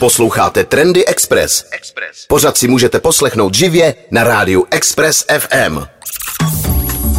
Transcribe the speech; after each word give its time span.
Posloucháte 0.00 0.64
Trendy 0.64 1.06
Express. 1.06 1.64
Pořád 2.28 2.56
si 2.56 2.68
můžete 2.68 3.00
poslechnout 3.00 3.54
živě 3.54 3.94
na 4.10 4.24
rádiu 4.24 4.66
Express 4.70 5.24
FM. 5.38 5.78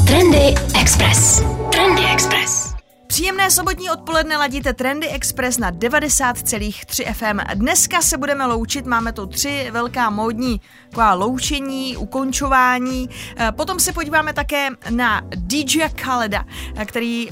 Trendy 0.08 0.56
Express. 0.82 1.44
Trendy 1.72 2.02
Express. 2.14 2.74
Příjemné 3.08 3.52
sobotní 3.52 3.90
odpoledne 3.90 4.38
ladíte 4.38 4.74
Trendy 4.74 5.08
Express 5.10 5.58
na 5.58 5.72
90,3 5.72 7.14
FM. 7.14 7.40
Dneska 7.56 8.02
se 8.02 8.18
budeme 8.18 8.46
loučit, 8.46 8.86
máme 8.86 9.14
tu 9.14 9.26
tři 9.26 9.68
velká 9.72 10.10
módní 10.10 10.62
taková 10.90 11.14
loučení, 11.14 11.98
ukončování. 11.98 13.10
Eh, 13.38 13.52
Potom 13.52 13.80
se 13.80 13.94
podíváme 13.94 14.34
také 14.34 14.70
na 14.90 15.22
DJ 15.36 15.90
Khaleda, 15.96 16.46
eh, 16.76 16.86
který 16.86 17.30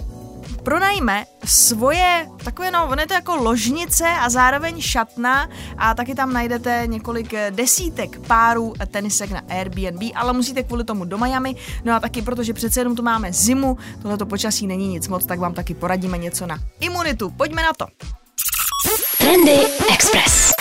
pronajme 0.63 1.25
svoje 1.45 2.27
takové, 2.43 2.71
no, 2.71 2.87
ono 2.87 3.01
je 3.01 3.07
to 3.07 3.13
jako 3.13 3.35
ložnice 3.35 4.05
a 4.07 4.29
zároveň 4.29 4.81
šatna 4.81 5.49
a 5.77 5.93
taky 5.93 6.15
tam 6.15 6.33
najdete 6.33 6.83
několik 6.85 7.33
desítek 7.49 8.19
párů 8.27 8.73
tenisek 8.91 9.31
na 9.31 9.41
Airbnb, 9.49 10.03
ale 10.15 10.33
musíte 10.33 10.63
kvůli 10.63 10.83
tomu 10.83 11.05
do 11.05 11.17
Miami, 11.17 11.55
no 11.83 11.95
a 11.95 11.99
taky 11.99 12.21
protože 12.21 12.53
přece 12.53 12.79
jenom 12.79 12.95
tu 12.95 13.03
máme 13.03 13.33
zimu, 13.33 13.77
tohleto 14.01 14.25
počasí 14.25 14.67
není 14.67 14.87
nic 14.87 15.07
moc, 15.07 15.25
tak 15.25 15.39
vám 15.39 15.53
taky 15.53 15.73
poradíme 15.73 16.17
něco 16.17 16.47
na 16.47 16.59
imunitu. 16.79 17.29
Pojďme 17.29 17.63
na 17.63 17.73
to. 17.73 17.85
Trendy 19.17 19.59
Express. 19.93 20.58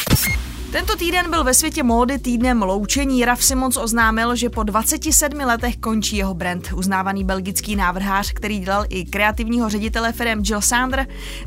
Tento 0.73 0.97
týden 0.97 1.31
byl 1.31 1.45
ve 1.45 1.55
světě 1.55 1.83
módy 1.83 2.19
týdnem 2.19 2.63
loučení. 2.63 3.25
Raf 3.25 3.45
Simons 3.45 3.77
oznámil, 3.77 4.37
že 4.37 4.51
po 4.51 4.63
27 4.63 5.39
letech 5.39 5.77
končí 5.77 6.17
jeho 6.17 6.35
brand. 6.35 6.73
Uznávaný 6.77 7.25
belgický 7.25 7.77
návrhář, 7.77 8.33
který 8.33 8.59
dělal 8.59 8.85
i 8.89 9.05
kreativního 9.05 9.69
ředitele 9.69 10.13
firm 10.13 10.43
Jill 10.45 10.61
Sander, 10.61 11.07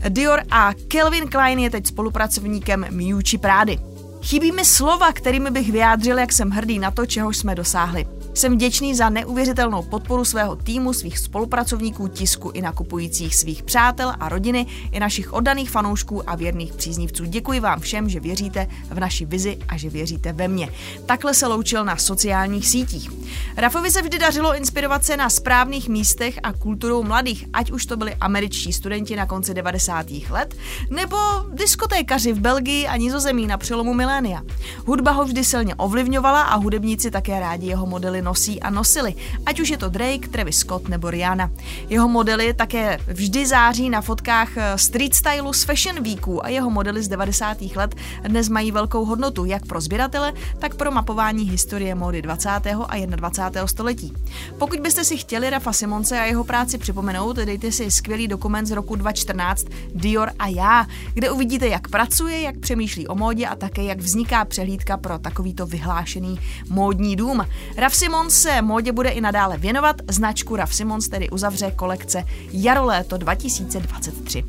Dior 0.09 0.41
a 0.51 0.71
Calvin 0.87 1.27
Klein 1.27 1.59
je 1.59 1.69
teď 1.69 1.87
spolupracovníkem 1.87 2.85
Miucci 2.89 3.37
Prády. 3.37 3.77
Chybí 4.23 4.51
mi 4.51 4.65
slova, 4.65 5.13
kterými 5.13 5.51
bych 5.51 5.71
vyjádřil, 5.71 6.19
jak 6.19 6.33
jsem 6.33 6.49
hrdý 6.49 6.79
na 6.79 6.91
to, 6.91 7.05
čeho 7.05 7.33
jsme 7.33 7.55
dosáhli. 7.55 8.05
Jsem 8.33 8.53
vděčný 8.53 8.95
za 8.95 9.09
neuvěřitelnou 9.09 9.83
podporu 9.83 10.25
svého 10.25 10.55
týmu, 10.55 10.93
svých 10.93 11.19
spolupracovníků, 11.19 12.07
tisku 12.07 12.49
i 12.49 12.61
nakupujících 12.61 13.35
svých 13.35 13.63
přátel 13.63 14.13
a 14.19 14.29
rodiny, 14.29 14.65
i 14.91 14.99
našich 14.99 15.33
oddaných 15.33 15.69
fanoušků 15.69 16.29
a 16.29 16.35
věrných 16.35 16.73
příznivců. 16.73 17.25
Děkuji 17.25 17.59
vám 17.59 17.79
všem, 17.79 18.09
že 18.09 18.19
věříte 18.19 18.67
v 18.89 18.99
naši 18.99 19.25
vizi 19.25 19.57
a 19.67 19.77
že 19.77 19.89
věříte 19.89 20.33
ve 20.33 20.47
mě. 20.47 20.69
Takhle 21.05 21.33
se 21.33 21.47
loučil 21.47 21.85
na 21.85 21.97
sociálních 21.97 22.67
sítích. 22.67 23.09
Rafovi 23.57 23.91
se 23.91 24.01
vždy 24.01 24.19
dařilo 24.19 24.55
inspirovat 24.55 25.05
se 25.05 25.17
na 25.17 25.29
správných 25.29 25.89
místech 25.89 26.39
a 26.43 26.53
kulturou 26.53 27.03
mladých, 27.03 27.45
ať 27.53 27.71
už 27.71 27.85
to 27.85 27.97
byli 27.97 28.15
američtí 28.15 28.73
studenti 28.73 29.15
na 29.15 29.25
konci 29.25 29.53
90. 29.53 30.05
let, 30.29 30.55
nebo 30.89 31.17
diskotékaři 31.53 32.33
v 32.33 32.39
Belgii 32.39 32.87
a 32.87 32.97
Nizozemí 32.97 33.47
na 33.47 33.57
přelomu 33.57 33.93
milénia. 33.93 34.41
Hudba 34.85 35.11
ho 35.11 35.25
vždy 35.25 35.43
silně 35.43 35.75
ovlivňovala 35.75 36.41
a 36.41 36.55
hudebníci 36.55 37.11
také 37.11 37.39
rádi 37.39 37.67
jeho 37.67 37.85
modely 37.85 38.20
nosí 38.21 38.61
a 38.61 38.69
nosili, 38.69 39.15
ať 39.45 39.59
už 39.59 39.69
je 39.69 39.77
to 39.77 39.89
Drake, 39.89 40.27
Travis 40.27 40.57
Scott 40.57 40.89
nebo 40.89 41.09
Rihanna. 41.09 41.51
Jeho 41.89 42.07
modely 42.07 42.53
také 42.53 42.97
vždy 43.07 43.45
září 43.45 43.89
na 43.89 44.01
fotkách 44.01 44.57
eh, 44.57 44.77
street 44.77 45.15
stylu 45.15 45.53
z 45.53 45.63
Fashion 45.63 46.03
Weeku 46.03 46.45
a 46.45 46.49
jeho 46.49 46.69
modely 46.69 47.03
z 47.03 47.07
90. 47.07 47.61
let 47.75 47.95
dnes 48.27 48.49
mají 48.49 48.71
velkou 48.71 49.05
hodnotu 49.05 49.45
jak 49.45 49.65
pro 49.65 49.81
sběratele, 49.81 50.33
tak 50.59 50.75
pro 50.75 50.91
mapování 50.91 51.43
historie 51.43 51.95
módy 51.95 52.21
20. 52.21 52.49
a 52.89 53.05
21. 53.05 53.67
století. 53.67 54.13
Pokud 54.57 54.79
byste 54.79 55.03
si 55.03 55.17
chtěli 55.17 55.49
Rafa 55.49 55.73
Simonce 55.73 56.19
a 56.19 56.25
jeho 56.25 56.43
práci 56.43 56.77
připomenout, 56.77 57.35
dejte 57.35 57.71
si 57.71 57.91
skvělý 57.91 58.27
dokument 58.27 58.65
z 58.65 58.71
roku 58.71 58.95
2014 58.95 59.65
Dior 59.95 60.31
a 60.39 60.47
já, 60.47 60.87
kde 61.13 61.31
uvidíte, 61.31 61.67
jak 61.67 61.87
pracuje, 61.87 62.41
jak 62.41 62.59
přemýšlí 62.59 63.07
o 63.07 63.15
módě 63.15 63.47
a 63.47 63.55
také 63.55 63.83
jak 63.83 63.99
vzniká 63.99 64.45
přehlídka 64.45 64.97
pro 64.97 65.19
takovýto 65.19 65.65
vyhlášený 65.65 66.39
módní 66.69 67.15
dům. 67.15 67.45
Raf 67.77 67.95
Simons 68.11 68.41
se 68.41 68.61
módě 68.61 68.91
bude 68.91 69.09
i 69.09 69.21
nadále 69.21 69.57
věnovat, 69.57 69.95
značku 70.07 70.55
Raf 70.55 70.75
Simons 70.75 71.09
tedy 71.09 71.29
uzavře 71.29 71.71
kolekce 71.71 72.23
Jaro-léto 72.53 73.17
2023. 73.17 74.43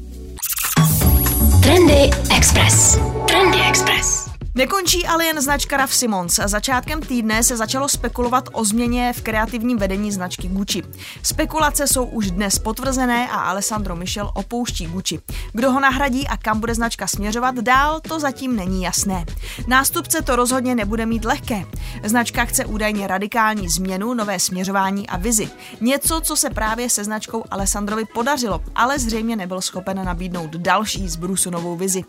Trendy 1.62 2.10
Express. 2.36 2.98
Trendy 3.26 3.58
Express. 3.68 4.31
Nekončí 4.54 5.06
ale 5.06 5.24
jen 5.24 5.40
značka 5.40 5.76
Raf 5.76 5.94
Simons. 5.94 6.40
Začátkem 6.44 7.00
týdne 7.00 7.42
se 7.42 7.56
začalo 7.56 7.88
spekulovat 7.88 8.48
o 8.52 8.64
změně 8.64 9.12
v 9.12 9.22
kreativním 9.22 9.78
vedení 9.78 10.12
značky 10.12 10.48
Gucci. 10.48 10.82
Spekulace 11.22 11.86
jsou 11.86 12.04
už 12.04 12.30
dnes 12.30 12.58
potvrzené 12.58 13.28
a 13.28 13.40
Alessandro 13.40 13.96
Michel 13.96 14.30
opouští 14.34 14.86
Gucci. 14.86 15.20
Kdo 15.52 15.72
ho 15.72 15.80
nahradí 15.80 16.28
a 16.28 16.36
kam 16.36 16.60
bude 16.60 16.74
značka 16.74 17.06
směřovat 17.06 17.54
dál, 17.54 18.00
to 18.00 18.20
zatím 18.20 18.56
není 18.56 18.82
jasné. 18.82 19.24
Nástupce 19.66 20.22
to 20.22 20.36
rozhodně 20.36 20.74
nebude 20.74 21.06
mít 21.06 21.24
lehké. 21.24 21.64
Značka 22.04 22.44
chce 22.44 22.64
údajně 22.64 23.06
radikální 23.06 23.68
změnu, 23.68 24.14
nové 24.14 24.40
směřování 24.40 25.08
a 25.08 25.16
vizi. 25.16 25.50
Něco, 25.80 26.20
co 26.20 26.36
se 26.36 26.50
právě 26.50 26.90
se 26.90 27.04
značkou 27.04 27.44
Alessandrovi 27.50 28.04
podařilo, 28.04 28.60
ale 28.74 28.98
zřejmě 28.98 29.36
nebyl 29.36 29.60
schopen 29.60 30.04
nabídnout 30.04 30.50
další 30.50 31.08
zbrusunovou 31.08 31.76
vizi. 31.76 32.04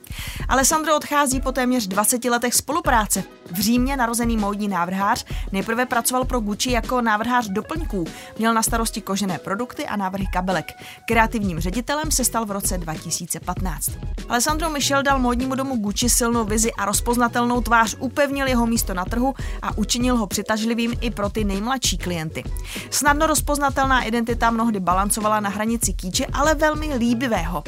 Alessandro 0.50 0.96
odchází 0.96 1.42
po 1.42 1.52
téměř 1.52 1.88
20 1.88 2.33
letech 2.34 2.54
spolupráce. 2.54 3.24
V 3.52 3.60
Římě 3.60 3.98
narozený 3.98 4.38
módní 4.38 4.68
návrhář 4.68 5.26
nejprve 5.52 5.86
pracoval 5.86 6.26
pro 6.26 6.40
Gucci 6.40 6.72
jako 6.72 7.02
návrhář 7.02 7.48
doplňků. 7.48 8.06
Měl 8.38 8.54
na 8.54 8.64
starosti 8.64 9.02
kožené 9.02 9.38
produkty 9.38 9.86
a 9.86 9.96
návrhy 9.96 10.26
kabelek. 10.34 10.72
Kreativním 11.08 11.60
ředitelem 11.60 12.12
se 12.12 12.24
stal 12.24 12.46
v 12.46 12.52
roce 12.52 12.78
2015. 12.78 13.90
Alessandro 14.30 14.70
Michel 14.70 15.04
dal 15.04 15.20
módnímu 15.20 15.56
domu 15.56 15.76
Gucci 15.76 16.10
silnou 16.10 16.46
vizi 16.46 16.74
a 16.74 16.86
rozpoznatelnou 16.86 17.62
tvář, 17.62 17.96
upevnil 18.00 18.48
jeho 18.48 18.68
místo 18.68 18.94
na 18.94 19.06
trhu 19.06 19.34
a 19.62 19.78
učinil 19.78 20.18
ho 20.18 20.28
přitažlivým 20.28 20.94
i 21.02 21.12
pro 21.12 21.30
ty 21.30 21.44
nejmladší 21.44 21.98
klienty. 21.98 22.44
Snadno 22.90 23.28
rozpoznatelná 23.28 24.04
identita 24.04 24.52
mnohdy 24.52 24.80
balancovala 24.80 25.40
na 25.40 25.50
hranici 25.50 25.94
kýče, 25.94 26.26
ale 26.26 26.56
velmi 26.56 26.96
líbivého. 26.96 27.64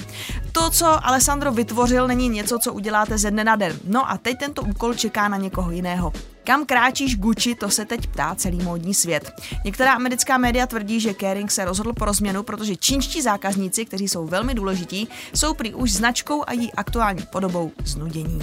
To, 0.51 0.69
co 0.69 1.05
Alessandro 1.05 1.51
vytvořil, 1.51 2.07
není 2.07 2.29
něco, 2.29 2.59
co 2.59 2.73
uděláte 2.73 3.17
ze 3.17 3.31
dne 3.31 3.43
na 3.43 3.55
den. 3.55 3.79
No 3.87 4.11
a 4.11 4.17
teď 4.17 4.37
tento 4.55 4.71
úkol 4.71 4.93
čeká 4.93 5.27
na 5.27 5.37
někoho 5.37 5.71
jiného. 5.71 6.13
Kam 6.43 6.65
kráčíš 6.65 7.15
Gucci, 7.15 7.55
to 7.55 7.69
se 7.69 7.85
teď 7.85 8.07
ptá 8.07 8.35
celý 8.35 8.57
módní 8.57 8.93
svět. 8.93 9.31
Některá 9.65 9.93
americká 9.93 10.37
média 10.37 10.67
tvrdí, 10.67 10.99
že 10.99 11.13
Kering 11.13 11.51
se 11.51 11.65
rozhodl 11.65 11.93
pro 11.93 12.13
změnu, 12.13 12.43
protože 12.43 12.75
čínští 12.75 13.21
zákazníci, 13.21 13.85
kteří 13.85 14.07
jsou 14.07 14.27
velmi 14.27 14.53
důležití, 14.53 15.07
jsou 15.33 15.53
prý 15.53 15.73
už 15.73 15.91
značkou 15.91 16.43
a 16.47 16.53
její 16.53 16.73
aktuální 16.73 17.23
podobou 17.31 17.71
znudění. 17.85 18.39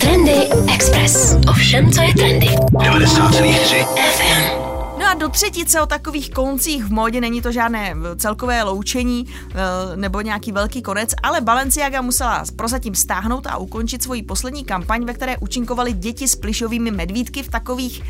Trendy 0.00 0.48
Express. 0.74 1.36
Ovšem, 1.48 1.92
co 1.92 2.02
je 2.02 2.14
trendy. 2.14 2.46
90,3 2.46 3.84
FM. 3.84 4.75
No 4.98 5.06
a 5.06 5.14
do 5.14 5.28
třetice 5.28 5.80
o 5.80 5.86
takových 5.86 6.30
koncích 6.30 6.84
v 6.84 6.92
módě 6.92 7.20
není 7.20 7.42
to 7.42 7.52
žádné 7.52 7.90
eh, 7.92 8.16
celkové 8.16 8.62
loučení 8.62 9.26
eh, 9.28 9.96
nebo 9.96 10.20
nějaký 10.20 10.52
velký 10.52 10.82
konec, 10.82 11.10
ale 11.22 11.40
Balenciaga 11.40 12.02
musela 12.02 12.44
prozatím 12.56 12.94
stáhnout 12.94 13.46
a 13.46 13.56
ukončit 13.56 14.02
svoji 14.02 14.22
poslední 14.22 14.64
kampaň, 14.64 15.04
ve 15.04 15.14
které 15.14 15.36
účinkovaly 15.38 15.92
děti 15.92 16.28
s 16.28 16.36
plišovými 16.36 16.90
medvídky 16.90 17.42
v 17.42 17.48
takových 17.48 18.02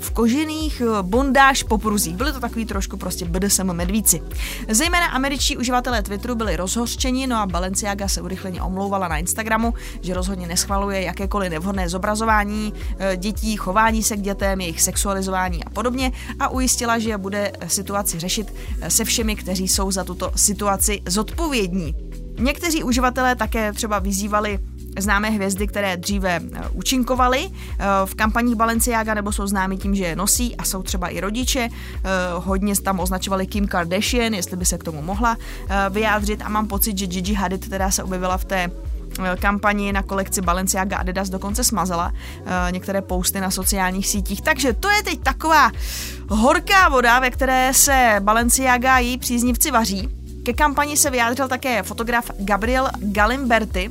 v 0.00 0.10
kožených 0.10 0.82
bondáž 1.02 1.62
popruzích. 1.62 2.16
Byly 2.16 2.32
to 2.32 2.40
takový 2.40 2.64
trošku 2.64 2.96
prostě 2.96 3.24
BDSM 3.24 3.72
medvíci. 3.72 4.22
Zejména 4.68 5.06
američtí 5.06 5.56
uživatelé 5.56 6.02
Twitteru 6.02 6.34
byli 6.34 6.56
rozhořčeni, 6.56 7.26
no 7.26 7.36
a 7.36 7.46
Balenciaga 7.46 8.08
se 8.08 8.20
urychleně 8.20 8.62
omlouvala 8.62 9.08
na 9.08 9.16
Instagramu, 9.16 9.74
že 10.00 10.14
rozhodně 10.14 10.46
neschvaluje 10.46 11.02
jakékoliv 11.02 11.50
nevhodné 11.50 11.88
zobrazování 11.88 12.72
eh, 12.98 13.16
dětí, 13.16 13.56
chování 13.56 14.02
se 14.02 14.16
k 14.16 14.20
dětem, 14.20 14.60
jejich 14.60 14.82
sexualizování 14.82 15.64
a 15.64 15.70
podobně 15.70 16.12
a 16.38 16.48
ujistila, 16.48 16.98
že 16.98 17.18
bude 17.18 17.52
situaci 17.66 18.18
řešit 18.18 18.54
eh, 18.80 18.90
se 18.90 19.04
všemi, 19.04 19.36
kteří 19.36 19.68
jsou 19.68 19.90
za 19.90 20.04
tuto 20.04 20.32
situaci 20.36 21.02
zodpovědní. 21.06 21.94
Někteří 22.38 22.82
uživatelé 22.82 23.36
také 23.36 23.72
třeba 23.72 23.98
vyzývali 23.98 24.58
známé 24.96 25.30
hvězdy, 25.30 25.66
které 25.66 25.96
dříve 25.96 26.40
eh, 26.52 26.68
účinkovaly 26.72 27.48
eh, 27.50 27.84
v 28.04 28.14
kampaních 28.14 28.54
Balenciaga 28.54 29.14
nebo 29.14 29.32
jsou 29.32 29.46
známí 29.46 29.78
tím, 29.78 29.94
že 29.94 30.04
je 30.04 30.16
nosí 30.16 30.56
a 30.56 30.64
jsou 30.64 30.82
třeba 30.82 31.08
i 31.08 31.20
rodiče. 31.20 31.68
Eh, 31.68 32.08
Hodně 32.36 32.76
tam 32.76 33.00
označovali 33.00 33.46
Kim 33.46 33.66
Kardashian, 33.68 34.34
jestli 34.34 34.56
by 34.56 34.66
se 34.66 34.78
k 34.78 34.84
tomu 34.84 35.02
mohla 35.02 35.36
vyjádřit 35.90 36.42
a 36.44 36.48
mám 36.48 36.66
pocit, 36.66 36.98
že 36.98 37.06
Gigi 37.06 37.34
Hadid, 37.34 37.66
která 37.66 37.90
se 37.90 38.02
objevila 38.02 38.36
v 38.36 38.44
té 38.44 38.70
kampani 39.38 39.92
na 39.92 40.02
kolekci 40.02 40.40
Balenciaga 40.40 40.96
Adidas 40.96 41.28
dokonce 41.28 41.64
smazala 41.64 42.12
některé 42.70 43.02
posty 43.02 43.40
na 43.40 43.50
sociálních 43.50 44.08
sítích. 44.08 44.42
Takže 44.42 44.72
to 44.72 44.90
je 44.90 45.02
teď 45.02 45.20
taková 45.22 45.70
horká 46.28 46.88
voda, 46.88 47.18
ve 47.18 47.30
které 47.30 47.74
se 47.74 48.16
Balenciaga 48.20 48.94
a 48.94 48.98
její 48.98 49.18
příznivci 49.18 49.70
vaří. 49.70 50.25
Ke 50.46 50.52
kampani 50.52 50.96
se 50.96 51.10
vyjádřil 51.10 51.48
také 51.48 51.82
fotograf 51.82 52.30
Gabriel 52.38 52.88
Galimberti, 52.98 53.90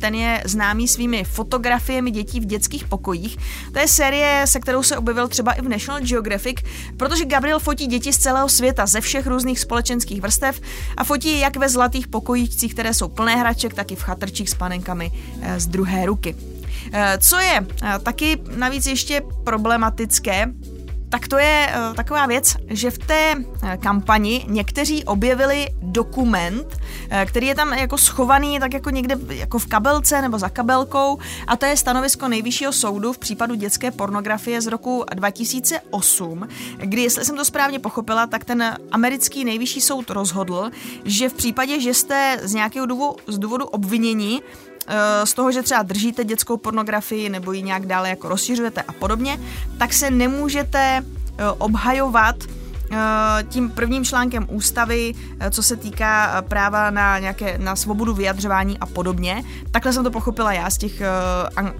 ten 0.00 0.14
je 0.14 0.42
známý 0.44 0.88
svými 0.88 1.24
fotografiemi 1.24 2.10
dětí 2.10 2.40
v 2.40 2.44
dětských 2.44 2.88
pokojích. 2.88 3.36
To 3.72 3.78
je 3.78 3.88
série, 3.88 4.46
se 4.46 4.60
kterou 4.60 4.82
se 4.82 4.96
objevil 4.96 5.28
třeba 5.28 5.52
i 5.52 5.62
v 5.62 5.68
National 5.68 6.00
Geographic, 6.00 6.56
protože 6.96 7.24
Gabriel 7.24 7.58
fotí 7.58 7.86
děti 7.86 8.12
z 8.12 8.18
celého 8.18 8.48
světa, 8.48 8.86
ze 8.86 9.00
všech 9.00 9.26
různých 9.26 9.60
společenských 9.60 10.20
vrstev 10.20 10.60
a 10.96 11.04
fotí 11.04 11.38
jak 11.38 11.56
ve 11.56 11.68
zlatých 11.68 12.08
pokojíčcích, 12.08 12.74
které 12.74 12.94
jsou 12.94 13.08
plné 13.08 13.36
hraček, 13.36 13.74
tak 13.74 13.92
i 13.92 13.96
v 13.96 14.02
chatrčích 14.02 14.50
s 14.50 14.54
panenkami 14.54 15.10
z 15.56 15.66
druhé 15.66 16.06
ruky. 16.06 16.36
Co 17.18 17.38
je 17.38 17.66
taky 18.02 18.40
navíc 18.56 18.86
ještě 18.86 19.22
problematické, 19.44 20.46
tak 21.08 21.28
to 21.28 21.38
je 21.38 21.68
uh, 21.68 21.96
taková 21.96 22.26
věc, 22.26 22.54
že 22.66 22.90
v 22.90 22.98
té 22.98 23.34
uh, 23.36 23.74
kampani 23.74 24.44
někteří 24.48 25.04
objevili 25.04 25.68
dokument, 25.82 26.66
uh, 26.66 27.24
který 27.26 27.46
je 27.46 27.54
tam 27.54 27.72
jako 27.72 27.98
schovaný 27.98 28.60
tak 28.60 28.74
jako 28.74 28.90
někde 28.90 29.16
jako 29.28 29.58
v 29.58 29.66
kabelce 29.66 30.22
nebo 30.22 30.38
za 30.38 30.48
kabelkou 30.48 31.18
a 31.46 31.56
to 31.56 31.66
je 31.66 31.76
stanovisko 31.76 32.28
nejvyššího 32.28 32.72
soudu 32.72 33.12
v 33.12 33.18
případu 33.18 33.54
dětské 33.54 33.90
pornografie 33.90 34.60
z 34.60 34.66
roku 34.66 35.04
2008, 35.14 36.48
kdy, 36.76 37.02
jestli 37.02 37.24
jsem 37.24 37.36
to 37.36 37.44
správně 37.44 37.78
pochopila, 37.78 38.26
tak 38.26 38.44
ten 38.44 38.76
americký 38.92 39.44
nejvyšší 39.44 39.80
soud 39.80 40.10
rozhodl, 40.10 40.70
že 41.04 41.28
v 41.28 41.34
případě, 41.34 41.80
že 41.80 41.94
jste 41.94 42.40
z 42.42 42.54
nějakého 42.54 42.86
důvodu, 42.86 43.16
z 43.26 43.38
důvodu 43.38 43.66
obvinění 43.66 44.42
z 45.24 45.34
toho, 45.34 45.52
že 45.52 45.62
třeba 45.62 45.82
držíte 45.82 46.24
dětskou 46.24 46.56
pornografii 46.56 47.28
nebo 47.28 47.52
ji 47.52 47.62
nějak 47.62 47.86
dále 47.86 48.08
jako 48.08 48.28
rozšiřujete 48.28 48.82
a 48.82 48.92
podobně, 48.92 49.40
tak 49.78 49.92
se 49.92 50.10
nemůžete 50.10 51.04
eh, 51.38 51.50
obhajovat 51.58 52.36
Eh, 52.44 52.67
tím 53.48 53.70
prvním 53.70 54.04
článkem 54.04 54.46
ústavy, 54.50 55.14
eh, 55.40 55.50
co 55.50 55.62
se 55.62 55.76
týká 55.76 56.38
eh, 56.38 56.42
práva 56.42 56.90
na 56.90 57.18
nějaké 57.18 57.58
na 57.58 57.76
svobodu 57.76 58.14
vyjadřování 58.14 58.78
a 58.78 58.86
podobně. 58.86 59.44
Takhle 59.70 59.92
jsem 59.92 60.04
to 60.04 60.10
pochopila 60.10 60.52
já 60.52 60.70
z 60.70 60.78
těch 60.78 61.02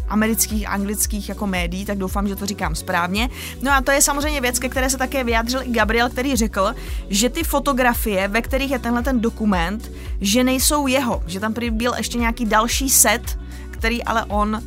amerických, 0.09 0.69
anglických 0.69 1.29
jako 1.29 1.47
médií, 1.47 1.85
tak 1.85 1.99
doufám, 1.99 2.29
že 2.29 2.37
to 2.37 2.47
říkám 2.47 2.75
správně. 2.75 3.31
No 3.63 3.73
a 3.73 3.81
to 3.81 3.91
je 3.91 4.03
samozřejmě 4.03 4.41
věc, 4.41 4.59
ke 4.59 4.69
které 4.69 4.91
se 4.91 4.99
také 4.99 5.25
vyjádřil 5.25 5.61
i 5.63 5.71
Gabriel, 5.71 6.11
který 6.11 6.37
řekl, 6.37 6.75
že 7.09 7.29
ty 7.29 7.45
fotografie, 7.45 8.29
ve 8.29 8.43
kterých 8.43 8.71
je 8.71 8.79
tenhle 8.79 9.03
ten 9.03 9.21
dokument, 9.21 9.93
že 10.21 10.45
nejsou 10.45 10.87
jeho, 10.87 11.23
že 11.27 11.41
tam 11.41 11.55
byl 11.71 11.95
ještě 11.97 12.19
nějaký 12.19 12.45
další 12.45 12.91
set, 12.91 13.39
který 13.79 14.05
ale 14.05 14.25
on 14.25 14.55
uh, 14.55 14.61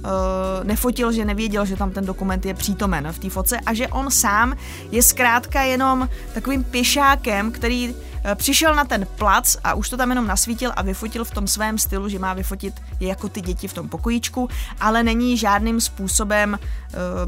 nefotil, 0.64 1.12
že 1.12 1.26
nevěděl, 1.26 1.66
že 1.66 1.76
tam 1.76 1.92
ten 1.92 2.06
dokument 2.06 2.46
je 2.46 2.54
přítomen 2.54 3.08
v 3.12 3.20
té 3.20 3.30
foce 3.30 3.60
a 3.60 3.74
že 3.74 3.88
on 3.88 4.12
sám 4.12 4.56
je 4.92 5.04
zkrátka 5.04 5.62
jenom 5.62 6.10
takovým 6.34 6.64
pěšákem, 6.64 7.52
který 7.52 7.96
Eh, 8.24 8.36
přišel 8.36 8.76
na 8.76 8.86
ten 8.86 9.08
plac 9.16 9.58
a 9.64 9.74
už 9.74 9.90
to 9.90 9.98
tam 9.98 10.10
jenom 10.10 10.28
nasvítil 10.28 10.72
a 10.76 10.82
vyfotil 10.82 11.26
v 11.26 11.32
tom 11.32 11.48
svém 11.48 11.78
stylu, 11.78 12.10
že 12.10 12.20
má 12.20 12.34
vyfotit 12.34 12.82
jako 13.00 13.30
ty 13.30 13.42
děti 13.42 13.68
v 13.68 13.74
tom 13.74 13.90
pokojíčku, 13.90 14.50
ale 14.80 15.04
není 15.04 15.38
žádným 15.38 15.82
způsobem 15.82 16.60
uh, 16.60 16.60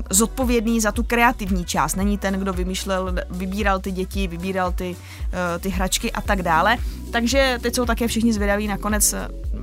zodpovědný 0.09 0.81
za 0.81 0.91
tu 0.91 1.03
kreativní 1.03 1.65
část. 1.65 1.95
Není 1.95 2.17
ten, 2.17 2.33
kdo 2.33 2.53
vymýšlel, 2.53 3.15
vybíral 3.29 3.79
ty 3.79 3.91
děti, 3.91 4.27
vybíral 4.27 4.71
ty, 4.71 4.95
uh, 4.95 5.61
ty 5.61 5.69
hračky 5.69 6.11
a 6.11 6.21
tak 6.21 6.41
dále. 6.41 6.77
Takže 7.11 7.59
teď 7.61 7.75
jsou 7.75 7.85
také 7.85 8.07
všichni 8.07 8.33
zvědaví 8.33 8.67
nakonec, 8.67 9.15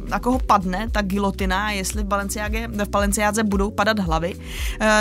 na 0.09 0.19
koho 0.19 0.39
padne 0.39 0.89
ta 0.93 1.03
gilotina, 1.03 1.71
jestli 1.71 2.03
v 2.03 2.07
Balenciáge, 2.07 2.69
v 2.69 2.89
Balenciádze 2.89 3.45
budou 3.45 3.71
padat 3.71 3.99
hlavy. 3.99 4.35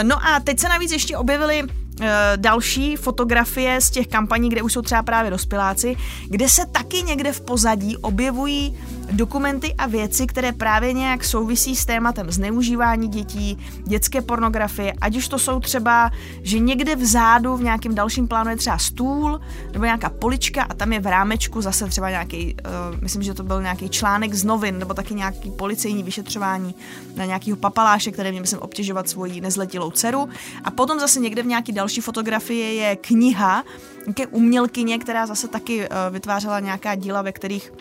No 0.03 0.25
a 0.25 0.39
teď 0.39 0.59
se 0.59 0.69
navíc 0.69 0.91
ještě 0.91 1.17
objevily 1.17 1.63
Eh, 2.01 2.33
další 2.35 2.95
fotografie 2.95 3.81
z 3.81 3.89
těch 3.89 4.07
kampaní, 4.07 4.49
kde 4.49 4.61
už 4.61 4.73
jsou 4.73 4.81
třeba 4.81 5.03
právě 5.03 5.31
dospěláci, 5.31 5.95
kde 6.27 6.49
se 6.49 6.65
taky 6.65 7.03
někde 7.03 7.33
v 7.33 7.41
pozadí 7.41 7.97
objevují 7.97 8.77
dokumenty 9.11 9.73
a 9.77 9.87
věci, 9.87 10.27
které 10.27 10.51
právě 10.51 10.93
nějak 10.93 11.23
souvisí 11.23 11.75
s 11.75 11.85
tématem 11.85 12.31
zneužívání 12.31 13.07
dětí, 13.07 13.57
dětské 13.87 14.21
pornografie, 14.21 14.93
ať 15.01 15.17
už 15.17 15.27
to 15.27 15.39
jsou 15.39 15.59
třeba, 15.59 16.11
že 16.41 16.59
někde 16.59 16.95
vzadu 16.95 17.57
v 17.57 17.63
nějakém 17.63 17.95
dalším 17.95 18.27
plánu 18.27 18.49
je 18.49 18.55
třeba 18.55 18.77
stůl 18.77 19.39
nebo 19.73 19.85
nějaká 19.85 20.09
polička 20.09 20.63
a 20.63 20.73
tam 20.73 20.93
je 20.93 20.99
v 20.99 21.07
rámečku 21.07 21.61
zase 21.61 21.87
třeba 21.87 22.09
nějaký, 22.09 22.55
uh, 22.93 23.01
myslím, 23.01 23.23
že 23.23 23.33
to 23.33 23.43
byl 23.43 23.61
nějaký 23.61 23.89
článek 23.89 24.33
z 24.33 24.43
novin 24.43 24.79
nebo 24.79 24.93
taky 24.93 25.13
nějaký 25.15 25.51
policejní 25.51 26.03
vyšetřování 26.03 26.75
na 27.15 27.25
nějakého 27.25 27.57
papaláše, 27.57 28.11
který 28.11 28.31
mě 28.31 28.41
myslím 28.41 28.59
obtěžovat 28.59 29.09
svoji 29.09 29.41
nezletilou 29.41 29.91
dceru. 29.91 30.29
A 30.63 30.71
potom 30.71 30.99
zase 30.99 31.19
někde 31.19 31.43
v 31.43 31.45
nějaký 31.45 31.71
další 31.71 32.01
fotografie 32.01 32.73
je 32.73 32.95
kniha 32.95 33.63
nějaké 34.05 34.27
umělkyně, 34.27 34.97
která 34.97 35.25
zase 35.25 35.47
taky 35.47 35.79
uh, 35.79 35.95
vytvářela 36.11 36.59
nějaká 36.59 36.95
díla, 36.95 37.21
ve 37.21 37.31
kterých 37.31 37.71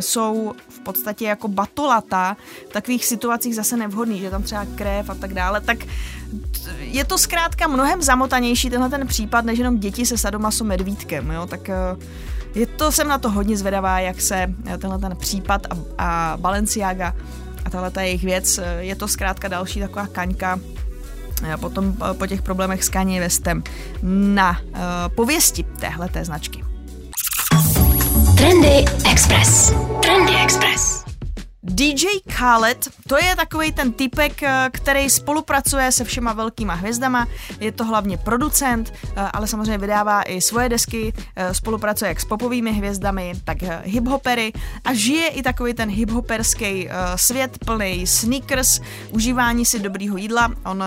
jsou 0.00 0.54
v 0.68 0.80
podstatě 0.80 1.24
jako 1.24 1.48
batolata 1.48 2.36
v 2.70 2.72
takových 2.72 3.06
situacích 3.06 3.54
zase 3.54 3.76
nevhodný, 3.76 4.20
že 4.20 4.30
tam 4.30 4.42
třeba 4.42 4.66
krev 4.74 5.10
a 5.10 5.14
tak 5.14 5.34
dále, 5.34 5.60
tak 5.60 5.78
je 6.78 7.04
to 7.04 7.18
zkrátka 7.18 7.66
mnohem 7.66 8.02
zamotanější 8.02 8.70
tenhle 8.70 8.90
ten 8.90 9.06
případ, 9.06 9.44
než 9.44 9.58
jenom 9.58 9.78
děti 9.78 10.06
se 10.06 10.18
sadomaso 10.18 10.64
medvídkem, 10.64 11.30
jo, 11.30 11.46
tak 11.46 11.68
eh, 11.68 11.74
je 12.54 12.66
to, 12.66 12.92
jsem 12.92 13.08
na 13.08 13.18
to 13.18 13.30
hodně 13.30 13.56
zvedavá, 13.56 14.00
jak 14.00 14.20
se 14.20 14.54
eh, 14.66 14.78
tenhle 14.78 14.98
ten 14.98 15.16
případ 15.16 15.66
a, 15.66 15.76
a 15.98 16.36
Balenciaga 16.36 17.14
a 17.64 17.70
tahle 17.70 17.90
ta 17.90 18.02
jejich 18.02 18.24
věc, 18.24 18.58
eh, 18.58 18.76
je 18.80 18.96
to 18.96 19.08
zkrátka 19.08 19.48
další 19.48 19.80
taková 19.80 20.06
kaňka 20.06 20.60
potom 21.60 21.96
po 22.12 22.26
těch 22.26 22.42
problémech 22.42 22.84
s 22.84 22.88
Kanye 22.88 23.20
Westem 23.20 23.62
na 24.02 24.50
uh, 24.50 24.78
pověsti 25.14 25.64
téhle 25.80 26.08
značky. 26.22 26.64
Trendy 28.36 28.84
Express. 29.12 29.72
Trendy 30.00 30.42
Express. 30.42 31.01
DJ 31.82 32.06
Khaled, 32.28 32.88
to 33.08 33.18
je 33.18 33.36
takový 33.36 33.72
ten 33.72 33.92
typek, 33.92 34.42
eh, 34.42 34.70
který 34.72 35.10
spolupracuje 35.10 35.92
se 35.92 36.04
všema 36.04 36.32
velkýma 36.32 36.74
hvězdama, 36.74 37.26
je 37.60 37.72
to 37.72 37.84
hlavně 37.84 38.18
producent, 38.18 38.92
eh, 38.92 39.20
ale 39.32 39.46
samozřejmě 39.46 39.78
vydává 39.78 40.22
i 40.22 40.40
svoje 40.40 40.68
desky, 40.68 41.12
eh, 41.36 41.54
spolupracuje 41.54 42.08
jak 42.08 42.20
s 42.20 42.24
popovými 42.24 42.72
hvězdami, 42.72 43.32
tak 43.44 43.58
hiphopery 43.84 44.52
a 44.84 44.94
žije 44.94 45.28
i 45.28 45.42
takový 45.42 45.74
ten 45.74 45.90
hiphoperský 45.90 46.88
svět 47.16 47.58
plný 47.66 48.06
sneakers, 48.06 48.80
užívání 49.10 49.66
si 49.66 49.78
dobrýho 49.78 50.16
jídla, 50.16 50.48
on 50.64 50.84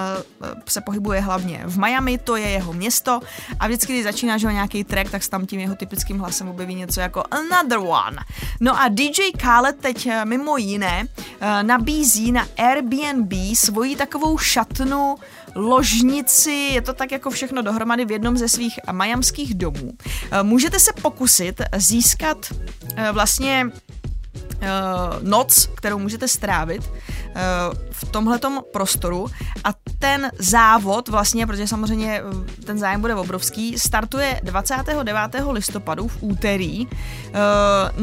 se 0.65 0.81
pohybuje 0.81 1.21
hlavně 1.21 1.62
v 1.65 1.80
Miami, 1.80 2.18
to 2.18 2.36
je 2.36 2.50
jeho 2.50 2.74
město. 2.74 3.19
A 3.59 3.68
vždycky, 3.68 3.94
když 3.94 4.03
začíná 4.03 4.38
že 4.38 4.53
nějaký 4.53 4.83
track, 4.83 5.12
tak 5.12 5.24
s 5.24 5.30
tam 5.30 5.45
tím 5.45 5.59
jeho 5.59 5.75
typickým 5.75 6.19
hlasem 6.19 6.50
objeví 6.50 6.75
něco 6.75 7.00
jako 7.00 7.24
Another 7.31 7.77
One. 7.77 8.18
No 8.59 8.81
a 8.81 8.88
DJ 8.88 9.31
Khaled 9.38 9.75
teď 9.80 10.09
mimo 10.25 10.57
jiné 10.57 10.85
eh, 10.88 11.64
nabízí 11.64 12.32
na 12.32 12.48
Airbnb 12.58 13.34
svoji 13.56 13.96
takovou 13.96 14.38
šatnu, 14.38 15.16
ložnici, 15.56 16.52
je 16.52 16.82
to 16.82 16.94
tak 16.94 17.12
jako 17.12 17.30
všechno 17.30 17.62
dohromady 17.62 18.06
v 18.06 18.12
jednom 18.12 18.38
ze 18.38 18.50
svých 18.50 18.80
majamských 18.92 19.56
domů. 19.56 19.94
Eh, 20.32 20.44
můžete 20.44 20.80
se 20.80 20.94
pokusit 21.02 21.62
získat 21.78 22.38
eh, 22.96 23.12
vlastně 23.12 23.70
noc, 25.22 25.70
kterou 25.76 26.00
můžete 26.00 26.28
strávit 26.28 26.82
v 27.92 28.12
tomhletom 28.12 28.62
prostoru 28.71 29.28
a 29.64 29.74
ten 30.00 30.31
závod 30.40 31.09
vlastně, 31.09 31.48
protože 31.48 31.68
samozřejmě 31.68 32.21
eh, 32.21 32.64
ten 32.66 32.78
zájem 32.78 33.02
bude 33.02 33.16
obrovský, 33.16 33.80
startuje 33.80 34.40
29. 34.44 35.19
listopadu 35.52 36.07
v 36.07 36.18
úterý. 36.21 36.86
Uh, 36.86 36.92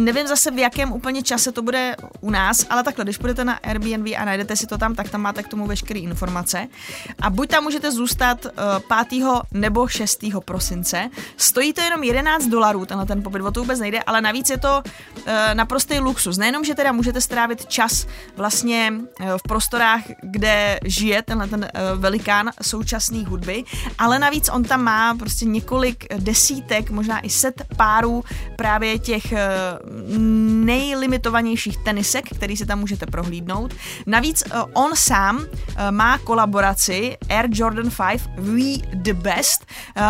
nevím 0.05 0.27
zase 0.27 0.51
v 0.51 0.59
jakém 0.59 0.93
úplně 0.93 1.23
čase 1.23 1.53
to 1.53 1.63
bude 1.63 1.97
u 2.21 2.31
nás, 2.31 2.67
ale 2.71 2.83
takhle, 2.83 3.05
když 3.05 3.19
půjdete 3.19 3.45
na 3.45 3.55
Airbnb 3.55 4.07
a 4.19 4.25
najdete 4.25 4.57
si 4.57 4.67
to 4.67 4.79
tam, 4.79 4.95
tak 4.95 5.09
tam 5.09 5.21
máte 5.21 5.43
k 5.43 5.49
tomu 5.49 5.67
veškeré 5.67 6.01
informace. 6.01 6.69
A 7.23 7.31
buď 7.31 7.49
tam 7.49 7.65
můžete 7.65 7.93
zůstat 7.93 8.45
uh, 8.45 8.53
5. 9.09 9.25
nebo 9.53 9.89
6. 9.89 10.25
prosince. 10.45 11.11
Stojí 11.37 11.73
to 11.73 11.81
jenom 11.81 12.03
11 12.03 12.47
dolarů, 12.47 12.87
tenhle 12.87 13.07
ten 13.07 13.23
pobyt, 13.23 13.43
o 13.43 13.51
to 13.51 13.61
vůbec 13.61 13.81
nejde, 13.81 14.03
ale 14.03 14.21
navíc 14.21 14.51
je 14.51 14.59
to 14.59 14.83
naprostý 15.55 15.99
luxus. 15.99 16.39
Nejenom, 16.39 16.65
že 16.65 16.75
teda 16.75 16.93
můžete 16.93 17.21
strávit 17.21 17.67
čas 17.67 18.07
vlastně 18.37 18.93
v 19.37 19.43
prostorách, 19.43 20.03
kde 20.23 20.81
žije 20.85 21.23
tenhle 21.23 21.49
ten 21.49 21.61
uh, 21.61 22.01
velikán 22.01 22.51
současné 22.63 23.25
hudby, 23.25 23.65
ale 23.99 24.19
navíc 24.19 24.49
on 24.53 24.65
tam 24.65 24.83
má 24.83 25.15
prostě 25.15 25.45
několik 25.45 26.15
desítek, 26.19 26.91
možná 26.91 27.21
i 27.21 27.31
set 27.31 27.63
párů 27.77 28.25
právě 28.57 28.99
těch 28.99 29.33
eh, 29.33 29.43
nejlimitovanějších 30.49 31.77
tenisek, 31.77 32.25
který 32.37 32.57
si 32.57 32.67
tam 32.67 32.81
můžete 32.81 33.07
prohlídnout. 33.07 33.75
Navíc 34.07 34.45
eh, 34.47 34.51
on 34.73 34.91
sám 34.95 35.45
eh, 35.47 35.91
má 35.91 36.19
kolaboraci 36.19 37.17
Air 37.29 37.49
Jordan 37.53 37.91
5 37.91 38.23
We 38.37 38.87
The 38.95 39.13
Best, 39.13 39.67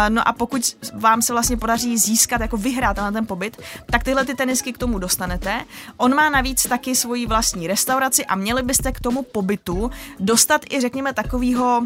no 0.09 0.29
a 0.29 0.33
pokud 0.33 0.77
vám 0.95 1.23
se 1.23 1.33
vlastně 1.33 1.57
podaří 1.57 1.99
získat, 1.99 2.41
jako 2.41 2.57
vyhrát 2.57 2.97
na 2.97 3.13
ten 3.13 3.27
pobyt, 3.27 3.63
tak 3.91 4.05
tyhle 4.05 4.25
ty 4.25 4.35
tenisky 4.35 4.73
k 4.73 4.79
tomu 4.79 4.99
dostanete. 4.99 5.61
On 5.97 6.15
má 6.15 6.31
navíc 6.31 6.63
taky 6.63 6.97
svoji 6.97 7.27
vlastní 7.27 7.67
restauraci 7.67 8.27
a 8.27 8.35
měli 8.35 8.63
byste 8.63 8.93
k 8.93 9.01
tomu 9.03 9.23
pobytu 9.23 9.91
dostat 10.21 10.61
i 10.71 10.81
řekněme 10.81 11.13
takovýho 11.13 11.83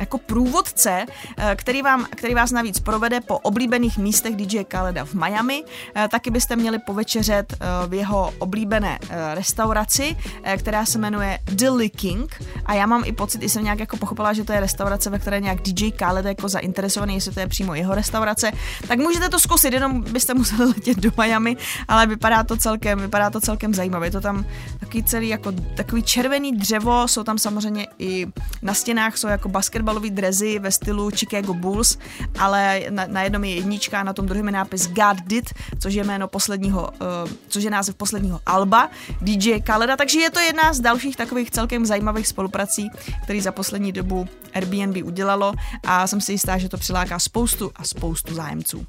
jako 0.00 0.18
průvodce, 0.18 1.06
eh, 1.36 1.56
který, 1.56 1.82
vám, 1.82 2.06
který 2.10 2.34
vás 2.34 2.50
navíc 2.50 2.80
provede 2.80 3.20
po 3.20 3.38
oblíbených 3.38 3.98
místech 3.98 4.36
DJ 4.36 4.64
Khaleda 4.64 5.04
v 5.04 5.14
Miami. 5.14 5.64
Eh, 5.94 6.08
taky 6.08 6.30
byste 6.30 6.56
měli 6.56 6.78
povečeřet 6.78 7.54
eh, 7.54 7.66
v 7.86 7.94
jeho 7.94 8.32
oblíbené 8.38 8.98
restauraci, 9.34 10.16
která 10.58 10.86
se 10.86 10.98
jmenuje 10.98 11.38
The 11.44 11.88
King. 11.96 12.42
A 12.66 12.74
já 12.74 12.86
mám 12.86 13.02
i 13.06 13.12
pocit, 13.12 13.42
i 13.42 13.48
jsem 13.48 13.64
nějak 13.64 13.78
jako 13.78 13.96
pochopila, 13.96 14.32
že 14.32 14.44
to 14.44 14.52
je 14.52 14.60
restaurace, 14.60 15.10
ve 15.10 15.18
které 15.18 15.40
nějak 15.40 15.62
DJ 15.62 15.90
Khaled 15.90 16.26
jako 16.26 16.48
zainteresovaný, 16.48 17.14
jestli 17.14 17.32
to 17.32 17.40
je 17.40 17.46
přímo 17.46 17.74
jeho 17.74 17.94
restaurace. 17.94 18.52
Tak 18.88 18.98
můžete 18.98 19.28
to 19.28 19.38
zkusit, 19.38 19.72
jenom 19.72 20.02
byste 20.02 20.34
museli 20.40 20.64
letět 20.64 20.98
do 20.98 21.10
Miami, 21.18 21.56
ale 21.88 22.06
vypadá 22.06 22.42
to 22.42 22.56
celkem, 22.56 22.98
vypadá 22.98 23.30
to 23.30 23.40
celkem 23.40 23.74
zajímavě. 23.74 24.06
Je 24.06 24.10
to 24.10 24.20
tam 24.20 24.44
takový 24.80 25.04
celý 25.04 25.28
jako 25.28 25.52
takový 25.76 26.02
červený 26.02 26.52
dřevo, 26.52 27.08
jsou 27.08 27.22
tam 27.22 27.38
samozřejmě 27.38 27.86
i 27.98 28.26
na 28.62 28.74
stěnách 28.74 29.16
jsou 29.16 29.28
jako 29.28 29.48
basketbalové 29.70 30.10
drezy 30.10 30.58
ve 30.58 30.70
stylu 30.70 31.10
Chicago 31.10 31.54
Bulls, 31.54 31.98
ale 32.38 32.82
na, 32.90 33.06
na 33.06 33.22
jednom 33.22 33.44
je 33.44 33.54
jednička 33.54 34.00
a 34.00 34.02
na 34.02 34.12
tom 34.12 34.26
druhém 34.26 34.46
je 34.46 34.52
nápis 34.52 34.86
God 34.86 35.16
Did, 35.26 35.50
což 35.78 35.94
je 35.94 36.04
jméno 36.04 36.28
posledního, 36.28 36.90
uh, 36.90 37.30
což 37.48 37.64
je 37.64 37.70
název 37.70 37.94
posledního 37.94 38.40
alba 38.46 38.90
DJ 39.20 39.60
Khaleda, 39.60 39.96
takže 39.96 40.20
je 40.20 40.30
to 40.30 40.40
jedna 40.40 40.72
z 40.72 40.80
dalších 40.80 41.16
takových 41.16 41.50
celkem 41.50 41.86
zajímavých 41.86 42.26
spoluprací, 42.26 42.90
který 43.22 43.40
za 43.40 43.52
poslední 43.52 43.92
dobu 43.92 44.28
Airbnb 44.54 44.96
udělalo 45.04 45.52
a 45.86 46.06
jsem 46.06 46.20
si 46.20 46.32
jistá, 46.32 46.58
že 46.58 46.68
to 46.68 46.76
přiláká 46.76 47.18
spoustu 47.18 47.70
a 47.76 47.84
spoustu 47.84 48.34
zájemců. 48.34 48.86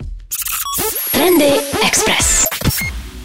Trendy 1.12 1.54
Express. 1.86 2.46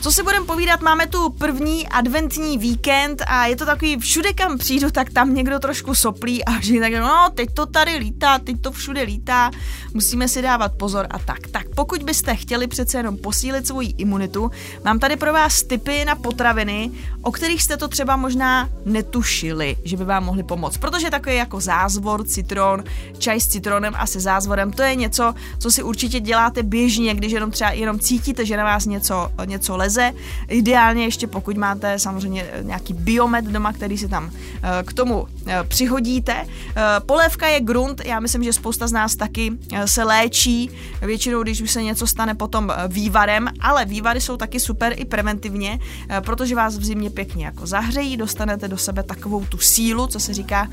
Co 0.01 0.13
si 0.13 0.23
budeme 0.23 0.47
povídat, 0.47 0.83
máme 0.83 1.07
tu 1.07 1.31
první 1.31 1.89
adventní 1.89 2.59
víkend 2.59 3.23
a 3.27 3.47
je 3.47 3.57
to 3.57 3.67
takový, 3.67 3.97
všude 3.97 4.33
kam 4.33 4.59
přijdu, 4.59 4.91
tak 4.91 5.11
tam 5.11 5.35
někdo 5.35 5.59
trošku 5.59 5.95
soplí 5.95 6.45
a 6.45 6.61
že 6.61 6.81
tak, 6.81 6.93
no, 6.93 7.31
teď 7.35 7.49
to 7.55 7.67
tady 7.67 7.97
lítá, 7.97 8.39
teď 8.39 8.61
to 8.61 8.73
všude 8.73 9.03
lítá, 9.03 9.51
musíme 9.95 10.29
si 10.29 10.43
dávat 10.43 10.73
pozor 10.77 11.07
a 11.11 11.19
tak. 11.19 11.47
Tak 11.51 11.67
pokud 11.75 12.03
byste 12.03 12.37
chtěli 12.37 12.67
přece 12.67 12.99
jenom 12.99 13.17
posílit 13.17 13.67
svoji 13.67 13.95
imunitu, 13.99 14.51
mám 14.85 14.99
tady 14.99 15.17
pro 15.17 15.33
vás 15.33 15.63
tipy 15.63 16.05
na 16.05 16.15
potraviny, 16.15 16.91
o 17.23 17.33
kterých 17.33 17.63
jste 17.63 17.77
to 17.77 17.89
třeba 17.89 18.17
možná 18.17 18.69
netušili, 18.85 19.77
že 19.85 19.97
by 19.97 20.05
vám 20.05 20.25
mohli 20.25 20.43
pomoct. 20.43 20.79
Protože 20.79 21.11
takový 21.11 21.37
jako 21.37 21.61
zázvor, 21.61 22.25
citron, 22.25 22.85
čaj 23.19 23.41
s 23.41 23.49
citronem 23.49 23.95
a 23.97 24.07
se 24.07 24.21
zázvorem, 24.21 24.73
to 24.73 24.83
je 24.83 24.95
něco, 24.95 25.35
co 25.59 25.71
si 25.71 25.83
určitě 25.83 26.21
děláte 26.21 26.63
běžně, 26.63 27.15
když 27.15 27.33
jenom 27.33 27.51
třeba 27.51 27.71
jenom 27.71 27.99
cítíte, 27.99 28.47
že 28.47 28.57
na 28.57 28.65
vás 28.65 28.87
něco, 28.87 29.31
něco 29.47 29.77
leze 29.77 29.96
leze. 29.97 30.13
Ideálně 30.49 31.05
ještě 31.05 31.27
pokud 31.27 31.57
máte 31.57 31.99
samozřejmě 31.99 32.51
nějaký 32.63 32.95
biomet 32.95 33.45
doma, 33.45 33.73
který 33.73 33.99
si 33.99 34.09
tam 34.09 34.31
eh, 34.31 34.83
k 34.87 34.93
tomu 34.93 35.27
eh, 35.47 35.65
přihodíte. 35.69 36.33
Eh, 36.35 36.83
polévka 37.07 37.47
je 37.47 37.61
grunt, 37.61 38.01
já 38.05 38.21
myslím, 38.21 38.45
že 38.45 38.53
spousta 38.53 38.87
z 38.87 38.93
nás 38.93 39.17
taky 39.17 39.53
se 39.85 40.05
léčí, 40.05 40.71
většinou 41.03 41.43
když 41.43 41.61
už 41.61 41.71
se 41.71 41.83
něco 41.83 42.07
stane 42.07 42.35
potom 42.35 42.73
vývarem, 42.89 43.49
ale 43.61 43.85
vývary 43.85 44.21
jsou 44.21 44.37
taky 44.37 44.61
super 44.61 44.95
i 44.97 45.05
preventivně, 45.05 45.79
protože 46.21 46.55
vás 46.55 46.79
v 46.79 46.85
zimě 46.85 47.11
pěkně 47.11 47.45
jako 47.45 47.67
zahřejí, 47.67 48.17
dostanete 48.17 48.69
do 48.69 48.79
sebe 48.79 49.03
takovou 49.03 49.45
tu 49.45 49.59
sílu, 49.59 50.07
co 50.07 50.21
se 50.21 50.35
říká 50.35 50.69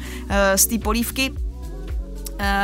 z 0.56 0.68
té 0.68 0.77
polívky, 0.77 1.32
Eh, 1.32 1.52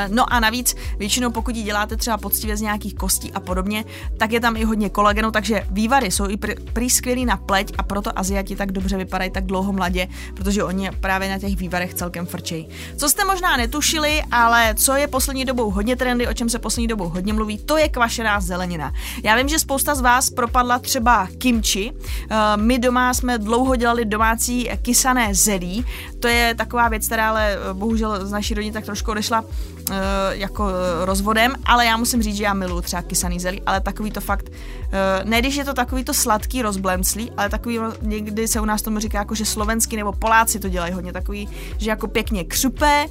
no 0.07 0.33
a 0.33 0.39
navíc 0.39 0.75
většinou 0.97 1.31
pokud 1.31 1.55
ji 1.55 1.63
děláte 1.63 1.97
třeba 1.97 2.17
poctivě 2.17 2.57
z 2.57 2.61
nějakých 2.61 2.95
kostí 2.95 3.31
a 3.33 3.39
podobně, 3.39 3.85
tak 4.17 4.31
je 4.31 4.39
tam 4.39 4.57
i 4.57 4.63
hodně 4.63 4.89
kolagenu, 4.89 5.31
takže 5.31 5.61
vývary 5.71 6.11
jsou 6.11 6.29
i 6.29 6.37
prý 6.73 6.89
skvělý 6.89 7.25
na 7.25 7.37
pleť 7.37 7.73
a 7.77 7.83
proto 7.83 8.19
Aziati 8.19 8.55
tak 8.55 8.71
dobře 8.71 8.97
vypadají 8.97 9.31
tak 9.31 9.45
dlouho 9.45 9.73
mladě, 9.73 10.07
protože 10.35 10.63
oni 10.63 10.91
právě 10.99 11.29
na 11.29 11.39
těch 11.39 11.55
vývarech 11.55 11.93
celkem 11.93 12.25
frčejí. 12.25 12.67
Co 12.97 13.09
jste 13.09 13.25
možná 13.25 13.57
netušili, 13.57 14.21
ale 14.31 14.75
co 14.75 14.93
je 14.93 15.07
poslední 15.07 15.45
dobou 15.45 15.71
hodně 15.71 15.95
trendy, 15.95 16.27
o 16.27 16.33
čem 16.33 16.49
se 16.49 16.59
poslední 16.59 16.87
dobou 16.87 17.09
hodně 17.09 17.33
mluví, 17.33 17.57
to 17.57 17.77
je 17.77 17.89
kvašená 17.89 18.39
zelenina. 18.39 18.93
Já 19.23 19.35
vím, 19.35 19.49
že 19.49 19.59
spousta 19.59 19.95
z 19.95 20.01
vás 20.01 20.29
propadla 20.29 20.79
třeba 20.79 21.27
kimči. 21.37 21.91
Eh, 22.29 22.35
my 22.57 22.79
doma 22.79 23.13
jsme 23.13 23.37
dlouho 23.37 23.75
dělali 23.75 24.05
domácí 24.05 24.69
kysané 24.81 25.35
zelí. 25.35 25.85
To 26.19 26.27
je 26.27 26.55
taková 26.55 26.89
věc, 26.89 27.05
která 27.05 27.29
ale 27.29 27.53
eh, 27.53 27.73
bohužel 27.73 28.25
z 28.25 28.31
naší 28.31 28.53
rodiny 28.53 28.73
tak 28.73 28.85
trošku 28.85 29.11
odešla 29.11 29.45
jako 30.31 30.71
rozvodem, 31.05 31.55
ale 31.65 31.85
já 31.85 31.97
musím 31.97 32.21
říct, 32.21 32.35
že 32.35 32.43
já 32.43 32.53
miluji 32.53 32.81
třeba 32.81 33.01
kysaný 33.01 33.39
zelí, 33.39 33.61
ale 33.65 33.81
takový 33.81 34.11
to 34.11 34.21
fakt, 34.21 34.49
uh, 34.49 35.29
ne 35.29 35.39
když 35.39 35.55
je 35.55 35.65
to 35.65 35.73
takový 35.73 36.03
to 36.03 36.13
sladký 36.13 36.61
rozblemclý, 36.61 37.31
ale 37.37 37.49
takový, 37.49 37.79
někdy 38.01 38.47
se 38.47 38.59
u 38.59 38.65
nás 38.65 38.81
tomu 38.81 38.99
říká 38.99 39.17
jako, 39.17 39.35
že 39.35 39.45
slovenský 39.45 39.95
nebo 39.95 40.11
Poláci 40.11 40.59
to 40.59 40.69
dělají 40.69 40.93
hodně 40.93 41.13
takový, 41.13 41.49
že 41.77 41.89
jako 41.89 42.07
pěkně 42.07 42.43
křupé, 42.43 43.05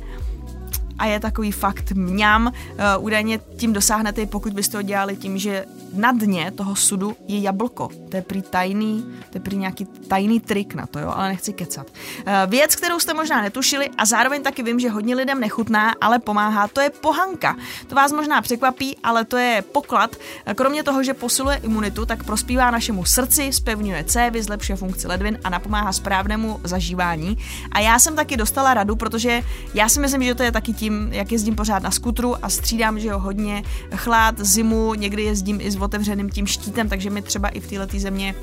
a 0.99 1.07
je 1.07 1.21
takový 1.21 1.53
fakt 1.53 1.93
mňam. 1.93 2.47
Uh, 2.47 3.05
údajně 3.05 3.39
tím 3.57 3.73
dosáhnete, 3.73 4.27
pokud 4.27 4.53
byste 4.53 4.77
to 4.77 4.83
dělali 4.83 5.17
tím, 5.17 5.39
že 5.39 5.65
na 5.93 6.13
dně 6.13 6.51
toho 6.51 6.77
sudu 6.77 7.17
je 7.29 7.41
jablko. 7.41 7.89
To 8.11 8.17
je 8.17 8.23
prý 8.23 8.43
tajný, 8.43 9.05
to 9.31 9.37
je 9.37 9.41
prý 9.41 9.57
nějaký 9.57 9.85
tajný 9.85 10.41
trik 10.41 10.75
na 10.75 10.87
to, 10.87 10.99
jo, 10.99 11.13
ale 11.17 11.29
nechci 11.29 11.53
kecat. 11.53 11.87
Uh, 11.87 12.51
věc, 12.51 12.77
kterou 12.77 13.01
jste 13.01 13.15
možná 13.15 13.43
netušili 13.43 13.89
a 13.99 14.07
zároveň 14.07 14.43
taky 14.43 14.63
vím, 14.63 14.81
že 14.81 14.91
hodně 14.91 15.15
lidem 15.15 15.41
nechutná, 15.41 15.95
ale 16.01 16.19
pomáhá, 16.19 16.69
to 16.69 16.81
je 16.81 16.91
pohanka. 16.91 17.57
To 17.87 17.95
vás 17.95 18.13
možná 18.13 18.43
překvapí, 18.43 18.97
ale 19.03 19.25
to 19.25 19.37
je 19.37 19.63
poklad. 19.73 20.17
Kromě 20.55 20.83
toho, 20.83 21.03
že 21.03 21.15
posiluje 21.15 21.57
imunitu, 21.57 22.07
tak 22.07 22.25
prospívá 22.25 22.71
našemu 22.71 23.05
srdci, 23.05 23.53
spevňuje 23.53 24.05
cévy, 24.05 24.43
zlepšuje 24.43 24.77
funkci 24.77 25.07
ledvin 25.07 25.39
a 25.45 25.51
napomáhá 25.51 25.93
správnému 25.93 26.61
zažívání. 26.65 27.39
A 27.73 27.81
já 27.81 27.99
jsem 27.99 28.17
taky 28.17 28.37
dostala 28.37 28.75
radu, 28.75 28.97
protože 28.97 29.43
já 29.75 29.89
si 29.89 30.01
myslím, 30.01 30.23
že 30.23 30.35
to 30.35 30.43
je 30.43 30.53
taky 30.53 30.73
tím, 30.73 30.88
jak 31.11 31.33
jezdím 31.33 31.55
pořád 31.55 31.83
na 31.83 31.91
skutru 31.91 32.45
a 32.45 32.49
střídám, 32.49 33.01
že 33.01 33.09
jo, 33.09 33.19
hodně 33.19 33.63
chlad, 33.95 34.41
zimu, 34.41 34.95
někdy 34.95 35.23
jezdím 35.23 35.61
i 35.61 35.71
s 35.71 35.77
otevřeným 35.77 36.31
tím 36.31 36.47
štítem, 36.47 36.89
takže 36.89 37.11
mi 37.11 37.23
třeba 37.23 37.49
i 37.49 37.61
v 37.61 37.67
této 37.67 37.99
země 37.99 38.35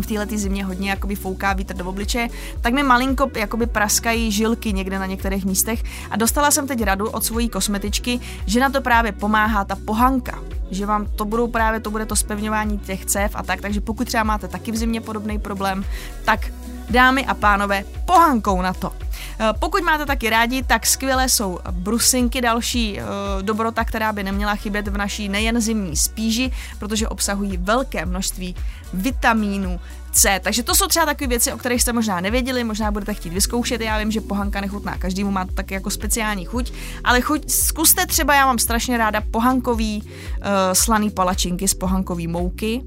v 0.00 0.06
této 0.06 0.38
zimě 0.38 0.64
hodně 0.64 0.90
jakoby 0.90 1.14
fouká 1.14 1.52
vítr 1.52 1.74
do 1.76 1.84
obliče, 1.84 2.28
tak 2.60 2.74
mi 2.74 2.82
malinko 2.82 3.30
jakoby 3.36 3.66
praskají 3.66 4.32
žilky 4.32 4.72
někde 4.72 4.98
na 4.98 5.06
některých 5.06 5.44
místech 5.44 5.82
a 6.10 6.16
dostala 6.16 6.50
jsem 6.50 6.66
teď 6.66 6.82
radu 6.82 7.10
od 7.10 7.24
svojí 7.24 7.48
kosmetičky, 7.48 8.20
že 8.46 8.60
na 8.60 8.70
to 8.70 8.80
právě 8.80 9.12
pomáhá 9.12 9.64
ta 9.64 9.76
pohanka 9.76 10.38
že 10.72 10.86
vám 10.86 11.06
to 11.16 11.24
budou 11.24 11.46
právě, 11.46 11.80
to 11.80 11.90
bude 11.90 12.06
to 12.06 12.16
spevňování 12.16 12.78
těch 12.78 13.06
cév 13.06 13.30
a 13.34 13.42
tak, 13.42 13.60
takže 13.60 13.80
pokud 13.80 14.06
třeba 14.06 14.22
máte 14.22 14.48
taky 14.48 14.72
v 14.72 14.76
zimě 14.76 15.00
podobný 15.00 15.38
problém, 15.38 15.84
tak 16.24 16.52
dámy 16.90 17.26
a 17.26 17.34
pánové, 17.34 17.84
pohankou 18.06 18.62
na 18.62 18.72
to. 18.72 19.01
Eh, 19.40 19.52
pokud 19.58 19.82
máte 19.82 20.06
taky 20.06 20.30
rádi, 20.30 20.62
tak 20.62 20.86
skvělé 20.86 21.28
jsou 21.28 21.58
brusinky, 21.70 22.40
další 22.40 22.98
uh, 23.00 23.42
dobrota, 23.42 23.84
která 23.84 24.12
by 24.12 24.22
neměla 24.22 24.54
chybět 24.54 24.88
v 24.88 24.96
naší 24.96 25.28
nejen 25.28 25.60
zimní 25.60 25.96
spíži, 25.96 26.52
protože 26.78 27.08
obsahují 27.08 27.56
velké 27.56 28.06
množství 28.06 28.56
vitamínů, 28.94 29.80
C. 30.12 30.40
Takže 30.42 30.62
to 30.62 30.74
jsou 30.74 30.86
třeba 30.86 31.06
takové 31.06 31.28
věci, 31.28 31.52
o 31.52 31.58
kterých 31.58 31.82
jste 31.82 31.92
možná 31.92 32.20
nevěděli, 32.20 32.64
možná 32.64 32.90
budete 32.90 33.14
chtít 33.14 33.32
vyzkoušet. 33.32 33.80
Já 33.80 33.98
vím, 33.98 34.10
že 34.10 34.20
pohanka 34.20 34.60
nechutná 34.60 34.98
každému, 34.98 35.30
má 35.30 35.44
to 35.44 35.52
taky 35.52 35.74
jako 35.74 35.90
speciální 35.90 36.44
chuť, 36.44 36.72
ale 37.04 37.20
chuť, 37.20 37.50
zkuste 37.50 38.06
třeba, 38.06 38.34
já 38.34 38.46
mám 38.46 38.58
strašně 38.58 38.98
ráda 38.98 39.20
pohankový 39.30 40.02
uh, 40.02 40.46
slaný 40.72 41.10
palačinky 41.10 41.68
z 41.68 41.74
pohankový 41.74 42.28
mouky 42.28 42.82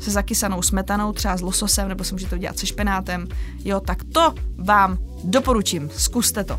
se 0.00 0.10
zakysanou 0.10 0.62
smetanou, 0.62 1.12
třeba 1.12 1.36
s 1.36 1.40
lososem, 1.40 1.88
nebo 1.88 2.04
si 2.04 2.14
můžete 2.14 2.36
udělat 2.36 2.58
se 2.58 2.66
špenátem. 2.66 3.28
Jo, 3.64 3.80
tak 3.80 3.98
to 4.12 4.34
vám 4.58 4.98
doporučím. 5.24 5.90
Zkuste 5.96 6.44
to. 6.44 6.58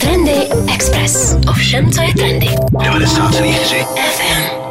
Trendy 0.00 0.48
Express. 0.74 1.36
Ovšem, 1.48 1.90
co 1.90 2.02
je 2.02 2.14
trendy. 2.14 2.46
90,3 2.46 3.84
FM. 3.84 4.66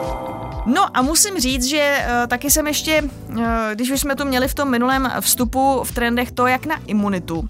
No 0.66 0.98
a 0.98 1.02
musím 1.02 1.40
říct, 1.40 1.66
že 1.66 1.98
uh, 2.08 2.28
taky 2.28 2.52
jsem 2.52 2.68
ještě, 2.68 3.02
uh, 3.02 3.44
když 3.74 3.92
už 3.92 4.00
jsme 4.00 4.16
to 4.16 4.26
měli 4.26 4.48
v 4.48 4.54
tom 4.54 4.72
minulém 4.72 5.12
vstupu 5.22 5.84
v 5.84 5.92
trendech, 5.92 6.32
to 6.32 6.48
jak 6.48 6.66
na 6.66 6.76
imunitu, 6.88 7.50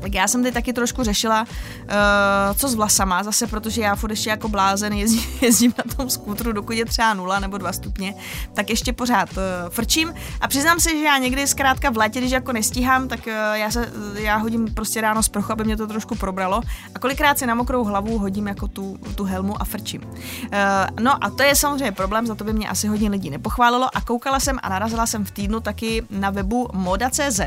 tak 0.00 0.14
já 0.14 0.28
jsem 0.28 0.42
teď 0.42 0.54
taky 0.54 0.72
trošku 0.72 1.02
řešila, 1.02 1.42
uh, 1.42 2.56
co 2.56 2.68
s 2.68 2.74
vlasama, 2.74 3.22
zase 3.22 3.46
protože 3.46 3.82
já 3.82 3.96
furt 3.96 4.10
ještě 4.10 4.30
jako 4.30 4.48
blázen 4.48 4.92
jezdím, 4.92 5.24
jezdím 5.40 5.74
na 5.78 5.94
tom 5.96 6.10
skútru, 6.10 6.52
dokud 6.52 6.72
je 6.72 6.84
třeba 6.84 7.14
0 7.14 7.40
nebo 7.40 7.58
2 7.58 7.72
stupně, 7.72 8.14
tak 8.54 8.70
ještě 8.70 8.92
pořád 8.92 9.28
uh, 9.32 9.42
frčím. 9.68 10.14
A 10.40 10.48
přiznám 10.48 10.80
se, 10.80 10.90
že 10.90 11.02
já 11.02 11.18
někdy 11.18 11.46
zkrátka 11.46 11.90
v 11.90 11.96
létě, 11.96 12.20
když 12.20 12.32
jako 12.32 12.52
nestíhám, 12.52 13.08
tak 13.08 13.20
uh, 13.26 13.32
já, 13.52 13.70
se, 13.70 13.92
já 14.14 14.36
hodím 14.36 14.74
prostě 14.74 15.00
ráno 15.00 15.22
z 15.22 15.28
prochu, 15.28 15.52
aby 15.52 15.64
mě 15.64 15.76
to 15.76 15.86
trošku 15.86 16.14
probralo. 16.14 16.60
A 16.94 16.98
kolikrát 16.98 17.38
si 17.38 17.46
na 17.46 17.54
mokrou 17.54 17.84
hlavu 17.84 18.18
hodím 18.18 18.46
jako 18.46 18.68
tu, 18.68 18.98
tu 19.14 19.24
helmu 19.24 19.62
a 19.62 19.64
frčím. 19.64 20.02
Uh, 20.02 20.18
no 21.00 21.24
a 21.24 21.30
to 21.30 21.42
je 21.42 21.56
samozřejmě 21.56 21.92
problém, 21.92 22.26
za 22.26 22.34
to 22.34 22.44
by 22.44 22.52
mě 22.52 22.68
asi 22.68 22.88
hodně 22.88 23.10
lidí 23.10 23.30
nepochválilo. 23.30 23.96
A 23.96 24.00
koukala 24.00 24.40
jsem 24.40 24.58
a 24.62 24.68
narazila 24.68 25.06
jsem 25.06 25.24
v 25.24 25.30
týdnu 25.30 25.60
taky 25.60 26.02
na 26.10 26.30
webu 26.30 26.68
moda.cz 26.72 27.40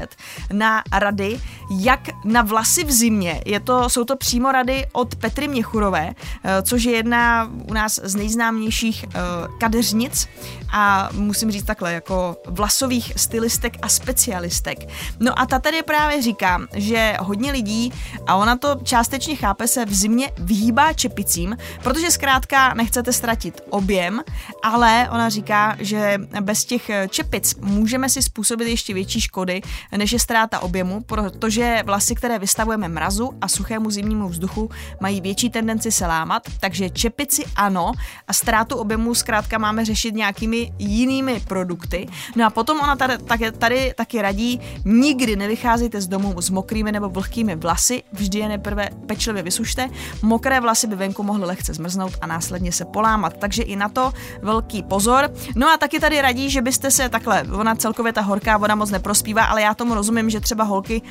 na 0.54 0.84
rady, 0.92 1.40
jak 1.70 2.00
na 2.26 2.39
vlasy 2.42 2.84
v 2.84 2.92
zimě. 2.92 3.42
Je 3.46 3.60
to, 3.60 3.90
jsou 3.90 4.04
to 4.04 4.16
přímo 4.16 4.52
rady 4.52 4.86
od 4.92 5.16
Petry 5.16 5.48
Měchurové, 5.48 6.14
eh, 6.44 6.62
což 6.62 6.84
je 6.84 6.92
jedna 6.92 7.52
u 7.70 7.74
nás 7.74 8.00
z 8.04 8.16
nejznámějších 8.16 9.06
eh, 9.08 9.20
kadeřnic 9.60 10.28
a 10.72 11.10
musím 11.14 11.52
říct 11.52 11.64
takhle, 11.64 11.94
jako 11.94 12.38
vlasových 12.48 13.14
stylistek 13.16 13.78
a 13.82 13.90
specialistek. 13.90 14.80
No 15.20 15.40
a 15.40 15.46
ta 15.46 15.60
tady 15.60 15.84
právě 15.84 16.22
říká, 16.22 16.60
že 16.74 17.18
hodně 17.20 17.52
lidí, 17.52 17.94
a 18.28 18.36
ona 18.36 18.58
to 18.58 18.76
částečně 18.84 19.36
chápe, 19.36 19.68
se 19.68 19.86
v 19.86 19.94
zimě 19.94 20.32
vyhýbá 20.38 20.94
čepicím, 20.94 21.58
protože 21.84 22.12
zkrátka 22.12 22.74
nechcete 22.74 23.14
ztratit 23.14 23.62
objem, 23.70 24.22
ale 24.64 25.10
ona 25.12 25.30
říká, 25.30 25.76
že 25.80 26.18
bez 26.42 26.66
těch 26.66 26.92
čepic 27.10 27.56
můžeme 27.56 28.10
si 28.10 28.22
způsobit 28.22 28.68
ještě 28.68 28.94
větší 28.94 29.22
škody, 29.22 29.62
než 29.98 30.12
je 30.12 30.20
ztráta 30.20 30.60
objemu, 30.60 31.02
protože 31.02 31.84
vlasy, 31.86 32.16
které 32.16 32.29
vystavujeme 32.38 32.88
mrazu 32.88 33.32
a 33.42 33.48
suchému 33.48 33.92
zimnímu 33.92 34.30
vzduchu, 34.30 34.70
mají 35.00 35.22
větší 35.22 35.50
tendenci 35.50 35.92
se 35.92 36.08
lámat, 36.08 36.44
takže 36.60 36.90
čepici 36.90 37.46
ano 37.56 37.92
a 38.28 38.34
ztrátu 38.34 38.76
objemu 38.76 39.16
zkrátka 39.16 39.58
máme 39.58 39.86
řešit 39.86 40.16
nějakými 40.16 40.74
jinými 40.80 41.40
produkty. 41.40 42.08
No 42.36 42.46
a 42.46 42.50
potom 42.50 42.80
ona 42.80 42.96
tady, 42.96 43.18
tady, 43.18 43.52
tady 43.52 43.94
taky 43.98 44.22
radí, 44.22 44.62
nikdy 44.86 45.36
nevycházejte 45.36 46.02
z 46.02 46.08
domu 46.08 46.42
s 46.42 46.50
mokrými 46.50 46.92
nebo 46.92 47.10
vlhkými 47.10 47.56
vlasy, 47.56 48.04
vždy 48.12 48.40
je 48.40 48.48
nejprve 48.48 48.90
pečlivě 49.06 49.44
vysušte. 49.44 49.90
Mokré 50.22 50.60
vlasy 50.60 50.88
by 50.88 50.96
venku 50.96 51.24
mohly 51.24 51.46
lehce 51.46 51.74
zmrznout 51.74 52.14
a 52.22 52.28
následně 52.28 52.72
se 52.72 52.86
polámat, 52.86 53.38
takže 53.38 53.64
i 53.64 53.76
na 53.76 53.90
to 53.90 54.14
velký 54.42 54.84
pozor. 54.84 55.30
No 55.56 55.70
a 55.70 55.78
taky 55.78 56.00
tady 56.00 56.22
radí, 56.22 56.50
že 56.50 56.62
byste 56.62 56.92
se 56.92 57.10
takhle, 57.10 57.44
ona 57.44 57.76
celkově 57.76 58.14
ta 58.14 58.22
horká 58.22 58.58
voda 58.58 58.76
moc 58.76 58.92
neprospívá, 58.92 59.46
ale 59.46 59.62
já 59.62 59.74
tomu 59.74 59.94
rozumím, 59.94 60.30
že 60.30 60.40
třeba 60.40 60.64
holky, 60.64 61.02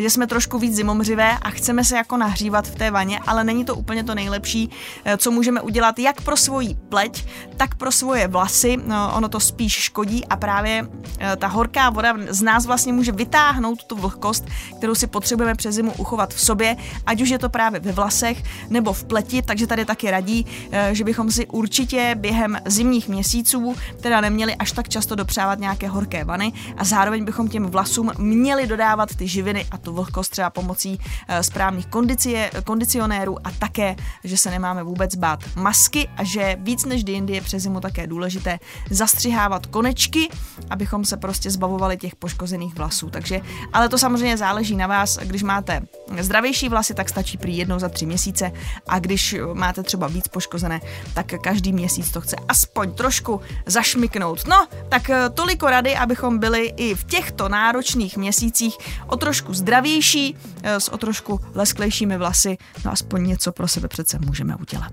že 0.00 0.10
jsme 0.10 0.26
trošku 0.26 0.58
víc 0.58 0.67
zimomřivé 0.74 1.38
a 1.42 1.50
chceme 1.50 1.84
se 1.84 1.96
jako 1.96 2.16
nahřívat 2.16 2.66
v 2.66 2.74
té 2.74 2.90
vaně, 2.90 3.20
ale 3.26 3.44
není 3.44 3.64
to 3.64 3.74
úplně 3.74 4.04
to 4.04 4.14
nejlepší, 4.14 4.70
eh, 5.04 5.16
co 5.16 5.30
můžeme 5.30 5.60
udělat 5.60 5.98
jak 5.98 6.20
pro 6.20 6.36
svoji 6.36 6.74
pleť, 6.88 7.24
tak 7.56 7.74
pro 7.74 7.92
svoje 7.92 8.28
vlasy. 8.28 8.76
No, 8.86 9.12
ono 9.16 9.28
to 9.28 9.40
spíš 9.40 9.72
škodí 9.72 10.26
a 10.26 10.36
právě 10.36 10.88
eh, 11.18 11.36
ta 11.36 11.46
horká 11.46 11.90
voda 11.90 12.14
z 12.28 12.42
nás 12.42 12.66
vlastně 12.66 12.92
může 12.92 13.12
vytáhnout 13.12 13.84
tu 13.84 13.96
vlhkost, 13.96 14.44
kterou 14.78 14.94
si 14.94 15.06
potřebujeme 15.06 15.54
přes 15.54 15.74
zimu 15.74 15.92
uchovat 15.92 16.34
v 16.34 16.40
sobě, 16.40 16.76
ať 17.06 17.20
už 17.20 17.28
je 17.28 17.38
to 17.38 17.48
právě 17.48 17.80
ve 17.80 17.92
vlasech 17.92 18.42
nebo 18.70 18.92
v 18.92 19.04
pleti, 19.04 19.42
takže 19.42 19.66
tady 19.66 19.84
taky 19.84 20.10
radí, 20.10 20.46
eh, 20.72 20.94
že 20.94 21.04
bychom 21.04 21.30
si 21.30 21.46
určitě 21.46 22.14
během 22.18 22.58
zimních 22.66 23.08
měsíců 23.08 23.74
teda 24.00 24.20
neměli 24.20 24.54
až 24.54 24.72
tak 24.72 24.88
často 24.88 25.14
dopřávat 25.14 25.58
nějaké 25.58 25.88
horké 25.88 26.24
vany 26.24 26.52
a 26.76 26.84
zároveň 26.84 27.24
bychom 27.24 27.48
těm 27.48 27.66
vlasům 27.66 28.12
měli 28.18 28.66
dodávat 28.66 29.14
ty 29.14 29.28
živiny 29.28 29.66
a 29.70 29.78
tu 29.78 29.92
vlhkost 29.92 30.30
třeba 30.30 30.50
pomocí 30.58 30.98
eh, 30.98 31.42
správných 31.42 31.86
kondicie, 31.86 32.50
kondicionérů 32.64 33.46
a 33.46 33.50
také, 33.58 33.96
že 34.24 34.36
se 34.36 34.50
nemáme 34.50 34.82
vůbec 34.82 35.14
bát 35.14 35.40
masky 35.56 36.08
a 36.16 36.24
že 36.24 36.56
víc 36.60 36.84
než 36.84 37.02
jindy 37.06 37.32
je 37.32 37.40
přes 37.40 37.62
zimu 37.62 37.80
také 37.80 38.06
důležité 38.06 38.58
zastřihávat 38.90 39.66
konečky, 39.66 40.28
abychom 40.70 41.04
se 41.04 41.16
prostě 41.16 41.50
zbavovali 41.50 41.96
těch 41.96 42.16
poškozených 42.16 42.74
vlasů. 42.74 43.10
Takže, 43.10 43.40
ale 43.72 43.88
to 43.88 43.98
samozřejmě 43.98 44.36
záleží 44.36 44.76
na 44.76 44.86
vás, 44.86 45.18
když 45.18 45.42
máte 45.42 45.80
zdravější 46.20 46.68
vlasy, 46.68 46.94
tak 46.94 47.08
stačí 47.08 47.38
prý 47.38 47.56
jednou 47.56 47.78
za 47.78 47.88
tři 47.88 48.06
měsíce 48.06 48.52
a 48.88 48.98
když 48.98 49.36
máte 49.54 49.82
třeba 49.82 50.06
víc 50.08 50.28
poškozené, 50.28 50.80
tak 51.14 51.26
každý 51.42 51.72
měsíc 51.72 52.10
to 52.10 52.20
chce 52.20 52.36
aspoň 52.48 52.92
trošku 52.92 53.40
zašmiknout. 53.66 54.46
No, 54.46 54.66
tak 54.88 55.10
eh, 55.10 55.30
toliko 55.30 55.70
rady, 55.70 55.96
abychom 55.96 56.38
byli 56.38 56.72
i 56.76 56.94
v 56.94 57.04
těchto 57.04 57.48
náročných 57.48 58.16
měsících 58.16 58.74
o 59.06 59.16
trošku 59.16 59.54
zdravější, 59.54 60.36
s 60.64 60.88
o 60.88 60.98
trošku 60.98 61.40
lesklejšími 61.54 62.18
vlasy, 62.18 62.58
no 62.84 62.92
aspoň 62.92 63.26
něco 63.26 63.52
pro 63.52 63.68
sebe 63.68 63.88
přece 63.88 64.18
můžeme 64.18 64.56
udělat. 64.56 64.92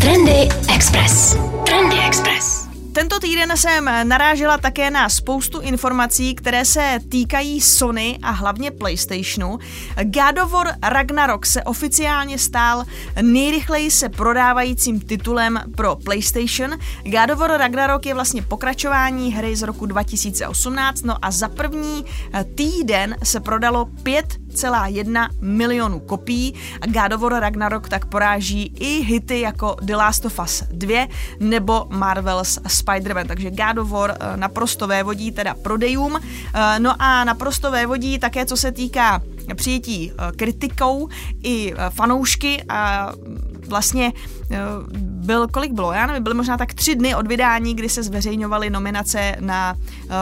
Trendy 0.00 0.48
Express. 0.74 1.36
Trendy 1.66 1.96
Express. 2.06 2.65
Tento 2.96 3.20
týden 3.20 3.56
jsem 3.56 3.84
narážela 4.02 4.58
také 4.58 4.90
na 4.90 5.08
spoustu 5.08 5.60
informací, 5.60 6.34
které 6.34 6.64
se 6.64 6.98
týkají 7.08 7.60
Sony 7.60 8.18
a 8.22 8.30
hlavně 8.30 8.70
PlayStationu. 8.70 9.58
God 10.02 10.38
of 10.44 10.52
War 10.52 10.74
Ragnarok 10.82 11.46
se 11.46 11.62
oficiálně 11.62 12.38
stal 12.38 12.84
nejrychleji 13.22 13.90
se 13.90 14.08
prodávajícím 14.08 15.00
titulem 15.00 15.60
pro 15.76 15.96
PlayStation. 15.96 16.70
God 17.04 17.30
of 17.32 17.38
War 17.38 17.50
Ragnarok 17.50 18.06
je 18.06 18.14
vlastně 18.14 18.42
pokračování 18.42 19.32
hry 19.32 19.56
z 19.56 19.62
roku 19.62 19.86
2018, 19.86 21.02
no 21.02 21.16
a 21.22 21.30
za 21.30 21.48
první 21.48 22.04
týden 22.54 23.16
se 23.22 23.40
prodalo 23.40 23.84
5 23.84 24.26
1,1 24.56 25.28
milionu 25.40 26.00
kopií. 26.00 26.54
A 26.80 26.86
God 26.86 27.12
of 27.12 27.20
War 27.20 27.40
Ragnarok 27.40 27.88
tak 27.88 28.06
poráží 28.06 28.72
i 28.80 29.04
hity 29.04 29.40
jako 29.40 29.76
The 29.84 29.96
Last 29.96 30.24
of 30.24 30.38
Us 30.38 30.62
2 30.70 31.06
nebo 31.40 31.86
Marvel's 31.90 32.58
Spider-Man, 32.68 33.26
takže 33.26 33.50
God 33.50 33.78
of 33.78 33.90
War 33.90 34.16
eh, 34.20 34.36
naprosto 34.36 34.86
vévodí 34.86 35.32
teda 35.32 35.54
prodejům, 35.54 36.16
eh, 36.16 36.78
no 36.78 36.94
a 36.98 37.24
naprosto 37.24 37.70
vévodí 37.70 38.18
také 38.18 38.46
co 38.46 38.56
se 38.56 38.72
týká 38.72 39.22
přijetí 39.54 40.12
eh, 40.12 40.32
kritikou 40.36 41.08
i 41.42 41.74
fanoušky 41.90 42.64
a 42.68 43.12
vlastně 43.68 44.12
byl, 45.00 45.48
kolik 45.48 45.72
bylo, 45.72 45.92
já 45.92 46.06
nevím, 46.06 46.22
byly 46.22 46.34
možná 46.34 46.56
tak 46.56 46.74
tři 46.74 46.94
dny 46.94 47.14
od 47.14 47.26
vydání, 47.26 47.74
kdy 47.74 47.88
se 47.88 48.02
zveřejňovaly 48.02 48.70
nominace 48.70 49.36
na 49.40 49.76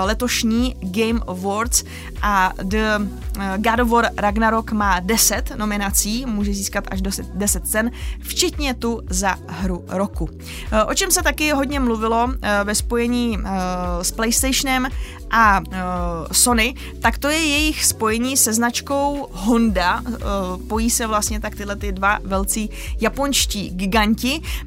letošní 0.04 0.76
Game 0.80 1.20
Awards 1.26 1.84
a 2.22 2.52
The 2.62 2.98
God 3.56 3.80
of 3.80 3.88
War 3.88 4.10
Ragnarok 4.16 4.72
má 4.72 5.00
10 5.00 5.52
nominací, 5.56 6.26
může 6.26 6.54
získat 6.54 6.84
až 6.90 7.00
10 7.34 7.66
cen, 7.66 7.90
včetně 8.20 8.74
tu 8.74 9.00
za 9.10 9.36
hru 9.48 9.84
roku. 9.88 10.28
O 10.86 10.94
čem 10.94 11.10
se 11.10 11.22
taky 11.22 11.52
hodně 11.52 11.80
mluvilo 11.80 12.28
ve 12.64 12.74
spojení 12.74 13.38
s 14.02 14.10
PlayStationem 14.10 14.88
a 15.30 15.60
Sony, 16.32 16.74
tak 17.00 17.18
to 17.18 17.28
je 17.28 17.38
jejich 17.38 17.84
spojení 17.84 18.36
se 18.36 18.52
značkou 18.52 19.28
Honda. 19.32 20.02
Pojí 20.68 20.90
se 20.90 21.06
vlastně 21.06 21.40
tak 21.40 21.54
tyhle 21.54 21.76
ty 21.76 21.92
dva 21.92 22.18
velcí 22.24 22.70
japonští 23.00 23.70
giganti. 23.70 24.13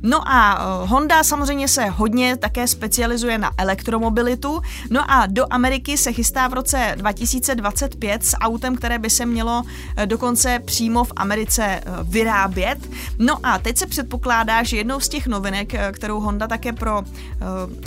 No 0.03 0.31
a 0.31 0.59
Honda 0.85 1.23
samozřejmě 1.23 1.67
se 1.67 1.85
hodně 1.85 2.37
také 2.37 2.67
specializuje 2.67 3.37
na 3.37 3.51
elektromobilitu. 3.57 4.61
No 4.89 5.11
a 5.11 5.25
do 5.25 5.45
Ameriky 5.49 5.97
se 5.97 6.13
chystá 6.13 6.47
v 6.47 6.53
roce 6.53 6.95
2025 6.97 8.25
s 8.25 8.37
autem, 8.37 8.75
které 8.75 8.99
by 8.99 9.09
se 9.09 9.25
mělo 9.25 9.63
eh, 9.95 10.05
dokonce 10.05 10.59
přímo 10.59 11.03
v 11.03 11.11
Americe 11.15 11.63
eh, 11.63 11.81
vyrábět. 12.03 12.89
No 13.19 13.37
a 13.43 13.59
teď 13.59 13.77
se 13.77 13.87
předpokládá, 13.87 14.63
že 14.63 14.77
jednou 14.77 14.99
z 14.99 15.09
těch 15.09 15.27
novinek, 15.27 15.73
eh, 15.73 15.91
kterou 15.91 16.19
Honda 16.19 16.47
také 16.47 16.73
pro 16.73 17.03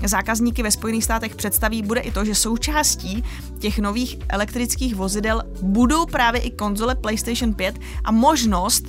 zákazníky 0.04 0.62
ve 0.62 0.70
Spojených 0.70 1.04
státech 1.04 1.34
představí, 1.34 1.82
bude 1.82 2.00
i 2.00 2.10
to, 2.10 2.24
že 2.24 2.34
součástí 2.34 3.24
těch 3.58 3.78
nových 3.78 4.18
elektrických 4.28 4.94
vozidel 4.94 5.42
budou 5.62 6.06
právě 6.06 6.40
i 6.40 6.50
konzole 6.50 6.94
PlayStation 6.94 7.54
5 7.54 7.78
a 8.04 8.12
možnost 8.12 8.84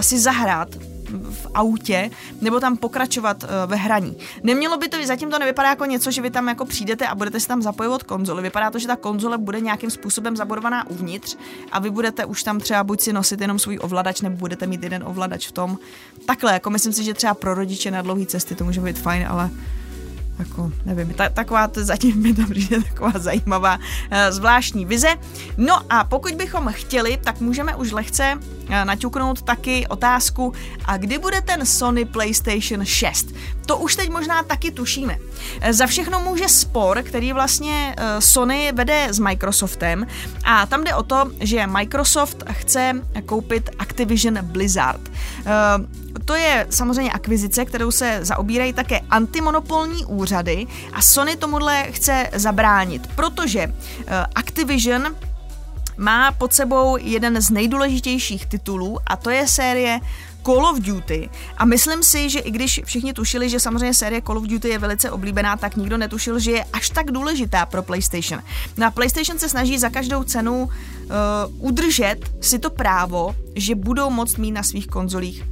si 0.00 0.18
zahrát 0.18 0.68
v 1.30 1.46
autě 1.54 2.10
nebo 2.40 2.60
tam 2.60 2.76
pokračovat 2.76 3.42
uh, 3.42 3.50
ve 3.66 3.76
hraní. 3.76 4.16
Nemělo 4.42 4.76
by 4.76 4.88
to, 4.88 4.96
zatím 5.06 5.30
to 5.30 5.38
nevypadá 5.38 5.68
jako 5.68 5.84
něco, 5.84 6.10
že 6.10 6.22
vy 6.22 6.30
tam 6.30 6.48
jako 6.48 6.64
přijdete 6.64 7.06
a 7.06 7.14
budete 7.14 7.40
si 7.40 7.48
tam 7.48 7.62
zapojovat 7.62 8.02
konzoli. 8.02 8.42
Vypadá 8.42 8.70
to, 8.70 8.78
že 8.78 8.86
ta 8.86 8.96
konzole 8.96 9.38
bude 9.38 9.60
nějakým 9.60 9.90
způsobem 9.90 10.36
zabudovaná 10.36 10.90
uvnitř 10.90 11.36
a 11.72 11.78
vy 11.78 11.90
budete 11.90 12.24
už 12.24 12.42
tam 12.42 12.60
třeba 12.60 12.84
buď 12.84 13.00
si 13.00 13.12
nosit 13.12 13.40
jenom 13.40 13.58
svůj 13.58 13.78
ovladač, 13.82 14.20
nebo 14.20 14.36
budete 14.36 14.66
mít 14.66 14.82
jeden 14.82 15.02
ovladač 15.06 15.48
v 15.48 15.52
tom. 15.52 15.78
Takhle, 16.26 16.52
jako 16.52 16.70
myslím 16.70 16.92
si, 16.92 17.04
že 17.04 17.14
třeba 17.14 17.34
pro 17.34 17.54
rodiče 17.54 17.90
na 17.90 18.02
dlouhé 18.02 18.26
cesty 18.26 18.54
to 18.54 18.64
může 18.64 18.80
být 18.80 18.98
fajn, 18.98 19.26
ale 19.28 19.50
jako, 20.38 20.72
nevím, 20.84 21.14
ta, 21.14 21.28
taková, 21.28 21.68
to 21.68 21.84
zatím 21.84 22.22
mi 22.22 22.34
to 22.34 22.42
přijde 22.50 22.82
taková 22.82 23.12
zajímavá, 23.14 23.76
uh, 23.76 23.82
zvláštní 24.30 24.84
vize. 24.84 25.08
No 25.56 25.82
a 25.90 26.04
pokud 26.04 26.34
bychom 26.34 26.68
chtěli, 26.72 27.18
tak 27.24 27.40
můžeme 27.40 27.76
už 27.76 27.92
lehce 27.92 28.34
uh, 28.34 28.84
naťuknout 28.84 29.42
taky 29.42 29.86
otázku, 29.86 30.52
a 30.84 30.96
kdy 30.96 31.18
bude 31.18 31.40
ten 31.40 31.66
Sony 31.66 32.04
PlayStation 32.04 32.84
6? 32.84 33.26
To 33.66 33.76
už 33.76 33.96
teď 33.96 34.10
možná 34.10 34.42
taky 34.42 34.70
tušíme. 34.70 35.18
Uh, 35.18 35.72
za 35.72 35.86
všechno 35.86 36.20
může 36.20 36.48
spor, 36.48 37.02
který 37.02 37.32
vlastně 37.32 37.96
Sony 38.18 38.72
vede 38.74 39.06
s 39.10 39.18
Microsoftem 39.18 40.06
a 40.44 40.66
tam 40.66 40.84
jde 40.84 40.94
o 40.94 41.02
to, 41.02 41.30
že 41.40 41.66
Microsoft 41.66 42.44
chce 42.50 43.02
koupit 43.26 43.70
Activision 43.78 44.38
Blizzard. 44.42 45.00
To 46.24 46.34
je 46.34 46.66
samozřejmě 46.70 47.12
akvizice, 47.12 47.64
kterou 47.64 47.90
se 47.90 48.18
zaobírají 48.22 48.72
také 48.72 49.00
antimonopolní 49.10 50.04
úřady 50.04 50.27
a 50.92 51.02
Sony 51.02 51.36
tomuhle 51.36 51.86
chce 51.90 52.26
zabránit, 52.32 53.06
protože 53.14 53.60
eh, 53.60 54.26
Activision 54.34 55.16
má 55.96 56.32
pod 56.32 56.52
sebou 56.52 56.96
jeden 57.00 57.42
z 57.42 57.50
nejdůležitějších 57.50 58.46
titulů 58.46 58.98
a 59.06 59.16
to 59.16 59.30
je 59.30 59.48
série 59.48 60.00
Call 60.46 60.66
of 60.66 60.78
Duty 60.78 61.30
a 61.56 61.64
myslím 61.64 62.02
si, 62.02 62.30
že 62.30 62.38
i 62.38 62.50
když 62.50 62.80
všichni 62.84 63.12
tušili, 63.12 63.48
že 63.48 63.60
samozřejmě 63.60 63.94
série 63.94 64.22
Call 64.22 64.38
of 64.38 64.46
Duty 64.46 64.68
je 64.68 64.78
velice 64.78 65.10
oblíbená, 65.10 65.56
tak 65.56 65.76
nikdo 65.76 65.96
netušil, 65.96 66.38
že 66.38 66.50
je 66.50 66.64
až 66.72 66.90
tak 66.90 67.10
důležitá 67.10 67.66
pro 67.66 67.82
PlayStation. 67.82 68.42
Na 68.76 68.90
PlayStation 68.90 69.38
se 69.38 69.48
snaží 69.48 69.78
za 69.78 69.88
každou 69.88 70.24
cenu 70.24 70.62
uh, 70.62 70.70
udržet 71.58 72.16
si 72.40 72.58
to 72.58 72.70
právo, 72.70 73.36
že 73.56 73.74
budou 73.74 74.10
moct 74.10 74.38
mít 74.38 74.52
na 74.52 74.62
svých 74.62 74.86
konzolích 74.86 75.44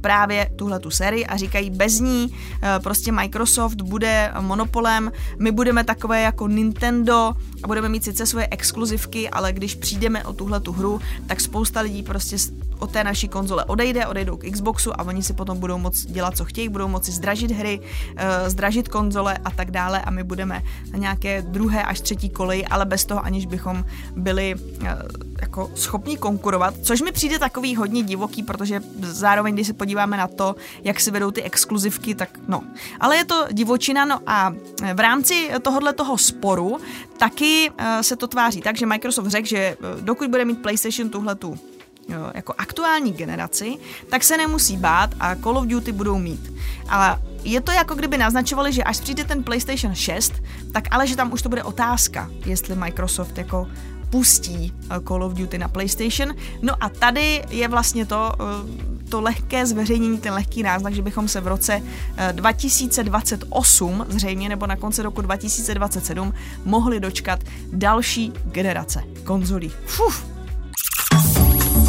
právě 0.00 0.50
tuhle 0.56 0.78
tu 0.78 0.90
sérii 0.90 1.26
a 1.26 1.36
říkají, 1.36 1.70
bez 1.70 2.00
ní 2.00 2.34
eh, 2.62 2.80
prostě 2.80 3.12
Microsoft 3.12 3.80
bude 3.82 4.32
monopolem, 4.40 5.12
my 5.38 5.50
budeme 5.52 5.84
takové 5.84 6.22
jako 6.22 6.48
Nintendo 6.48 7.32
a 7.62 7.66
budeme 7.66 7.88
mít 7.88 8.04
sice 8.04 8.26
svoje 8.26 8.48
exkluzivky, 8.50 9.30
ale 9.30 9.52
když 9.52 9.74
přijdeme 9.74 10.24
o 10.24 10.32
tuhle 10.32 10.60
tu 10.60 10.72
hru, 10.72 11.00
tak 11.26 11.40
spousta 11.40 11.80
lidí 11.80 12.02
prostě 12.02 12.36
od 12.78 12.90
té 12.90 13.04
naší 13.04 13.28
konzole 13.28 13.64
odejde, 13.64 14.06
odejdou 14.06 14.36
k 14.36 14.50
Xboxu 14.50 15.00
a 15.00 15.04
oni 15.04 15.22
si 15.22 15.32
potom 15.32 15.58
budou 15.58 15.78
moct 15.78 16.06
dělat, 16.06 16.36
co 16.36 16.44
chtějí, 16.44 16.68
budou 16.68 16.88
moci 16.88 17.12
zdražit 17.12 17.50
hry, 17.50 17.80
eh, 18.16 18.50
zdražit 18.50 18.88
konzole 18.88 19.38
a 19.44 19.50
tak 19.50 19.70
dále 19.70 20.02
a 20.02 20.10
my 20.10 20.24
budeme 20.24 20.62
na 20.92 20.98
nějaké 20.98 21.42
druhé 21.42 21.82
až 21.82 22.00
třetí 22.00 22.30
koleji, 22.30 22.64
ale 22.64 22.84
bez 22.84 23.04
toho, 23.04 23.24
aniž 23.24 23.46
bychom 23.46 23.84
byli 24.16 24.54
jako 25.40 25.70
schopni 25.74 26.16
konkurovat, 26.16 26.74
což 26.82 27.02
mi 27.02 27.12
přijde 27.12 27.38
takový 27.38 27.76
hodně 27.76 28.02
divoký, 28.02 28.42
protože 28.42 28.80
zároveň, 29.00 29.54
když 29.54 29.66
se 29.66 29.72
podíváme 29.72 30.16
na 30.16 30.26
to, 30.26 30.56
jak 30.84 31.00
se 31.00 31.10
vedou 31.10 31.30
ty 31.30 31.42
exkluzivky, 31.42 32.14
tak 32.14 32.38
no. 32.48 32.62
Ale 33.00 33.16
je 33.16 33.24
to 33.24 33.46
divočina, 33.52 34.04
no 34.04 34.20
a 34.26 34.52
v 34.94 35.00
rámci 35.00 35.50
tohohle 35.62 35.92
toho 35.92 36.18
sporu 36.18 36.78
taky 37.20 37.70
uh, 37.70 38.00
se 38.00 38.16
to 38.16 38.26
tváří 38.26 38.60
tak, 38.60 38.76
že 38.76 38.86
Microsoft 38.86 39.26
řekl, 39.26 39.48
že 39.48 39.58
eh, 39.58 39.76
dokud 40.00 40.30
bude 40.30 40.44
mít 40.44 40.62
PlayStation 40.62 41.10
tuhle 41.10 41.34
tu 41.34 41.58
jako 42.34 42.54
aktuální 42.58 43.12
generaci, 43.12 43.78
tak 44.08 44.24
se 44.24 44.36
nemusí 44.36 44.76
bát 44.76 45.10
a 45.20 45.36
Call 45.36 45.58
of 45.58 45.66
Duty 45.66 45.92
budou 45.92 46.18
mít. 46.18 46.52
Ale 46.88 47.22
je 47.44 47.60
to 47.60 47.72
jako 47.72 47.94
kdyby 47.94 48.18
naznačovali, 48.18 48.72
že 48.72 48.82
až 48.82 49.00
přijde 49.00 49.24
ten 49.24 49.44
PlayStation 49.44 49.94
6, 49.94 50.32
tak 50.72 50.84
ale 50.90 51.06
že 51.06 51.16
tam 51.16 51.32
už 51.32 51.42
to 51.42 51.48
bude 51.48 51.62
otázka, 51.62 52.30
jestli 52.46 52.74
Microsoft 52.74 53.38
jako 53.38 53.68
pustí 54.10 54.72
eh, 54.90 55.00
Call 55.08 55.24
of 55.24 55.34
Duty 55.34 55.58
na 55.58 55.68
PlayStation. 55.68 56.34
No 56.62 56.74
a 56.80 56.88
tady 56.88 57.42
je 57.50 57.68
vlastně 57.68 58.06
to, 58.06 58.32
eh, 58.40 59.08
to 59.08 59.20
lehké 59.20 59.66
zveřejnění, 59.66 60.18
ten 60.18 60.34
lehký 60.34 60.62
náznak, 60.62 60.94
že 60.94 61.02
bychom 61.02 61.28
se 61.28 61.40
v 61.40 61.46
roce 61.46 61.82
2028 62.32 64.06
eh, 64.08 64.12
zřejmě 64.12 64.48
nebo 64.48 64.66
na 64.66 64.76
konci 64.76 65.02
roku 65.02 65.22
2027 65.22 66.34
mohli 66.64 67.00
dočkat 67.00 67.40
další 67.72 68.32
generace 68.44 69.02
konzolí. 69.24 69.72
Fuh. 69.86 70.24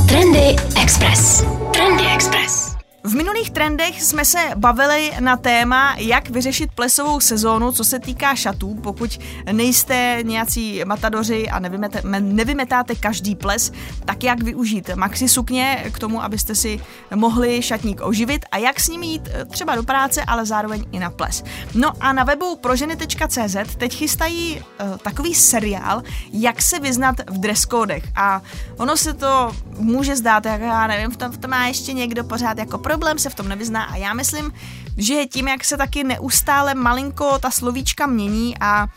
Trendy 0.07 0.55
Express. 0.81 1.45
Trendy 1.73 2.03
Express. 2.15 2.80
V 3.03 3.15
minulých 3.15 3.49
trendech 3.51 4.03
jsme 4.03 4.25
se 4.25 4.39
bavili 4.55 5.11
na 5.19 5.37
téma, 5.37 5.95
jak 5.97 6.29
vyřešit 6.29 6.71
plesovou 6.71 7.19
sezónu, 7.19 7.71
co 7.71 7.83
se 7.83 7.99
týká 7.99 8.35
šatů, 8.35 8.75
pokud 8.83 9.19
nejste 9.51 10.19
nějací 10.21 10.81
matadoři 10.85 11.49
a 11.49 11.59
nevymete, 11.59 12.01
nevymetáte 12.19 12.95
každý 12.95 13.35
ples, 13.35 13.71
tak 14.05 14.23
jak 14.23 14.43
využít 14.43 14.89
maxi 14.95 15.29
sukně 15.29 15.85
k 15.91 15.99
tomu, 15.99 16.23
abyste 16.23 16.55
si 16.55 16.79
mohli 17.15 17.61
šatník 17.61 18.01
oživit 18.03 18.45
a 18.51 18.57
jak 18.57 18.79
s 18.79 18.87
ním 18.87 19.03
jít 19.03 19.29
eh, 19.33 19.45
třeba 19.45 19.75
do 19.75 19.83
práce, 19.83 20.23
ale 20.27 20.45
zároveň 20.45 20.85
i 20.91 20.99
na 20.99 21.09
ples. 21.09 21.43
No 21.73 21.91
a 21.99 22.13
na 22.13 22.23
webu 22.23 22.55
proženy.cz 22.55 23.55
teď 23.77 23.95
chystají 23.95 24.59
uh, 24.59 24.97
takový 24.97 25.35
seriál, 25.35 26.03
jak 26.33 26.61
se 26.61 26.79
vyznat 26.79 27.15
v 27.29 27.37
dreskódech 27.37 28.03
a 28.15 28.41
ono 28.77 28.97
se 28.97 29.13
to 29.13 29.55
může 29.77 30.15
zdát, 30.15 30.45
jak 30.45 30.61
já 30.61 30.87
nevím, 30.87 31.11
v 31.11 31.17
tom, 31.17 31.31
v 31.31 31.37
tom 31.37 31.51
má 31.51 31.67
ještě 31.67 31.93
někdo 31.93 32.23
pořád 32.23 32.57
jako 32.57 32.77
problém, 32.91 33.19
se 33.19 33.29
v 33.29 33.35
tom 33.35 33.47
nevyzná 33.47 33.83
a 33.83 33.95
já 33.95 34.13
myslím, 34.13 34.51
že 34.97 35.25
tím, 35.25 35.47
jak 35.47 35.63
se 35.63 35.77
taky 35.77 36.03
neustále 36.03 36.75
malinko 36.75 37.39
ta 37.39 37.51
slovíčka 37.51 38.05
mění 38.05 38.55
a 38.59 38.87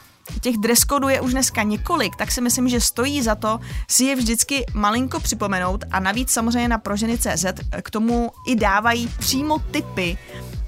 těch 0.40 0.56
dress 0.56 0.86
je 1.08 1.20
už 1.20 1.32
dneska 1.32 1.62
několik, 1.62 2.16
tak 2.16 2.32
si 2.32 2.40
myslím, 2.40 2.68
že 2.68 2.80
stojí 2.80 3.22
za 3.22 3.34
to 3.34 3.60
si 3.88 4.04
je 4.04 4.16
vždycky 4.16 4.66
malinko 4.74 5.20
připomenout 5.20 5.84
a 5.90 6.00
navíc 6.00 6.30
samozřejmě 6.30 6.68
na 6.68 6.78
proženy.cz 6.78 7.44
k 7.82 7.90
tomu 7.90 8.30
i 8.46 8.56
dávají 8.56 9.08
přímo 9.18 9.58
typy 9.58 10.18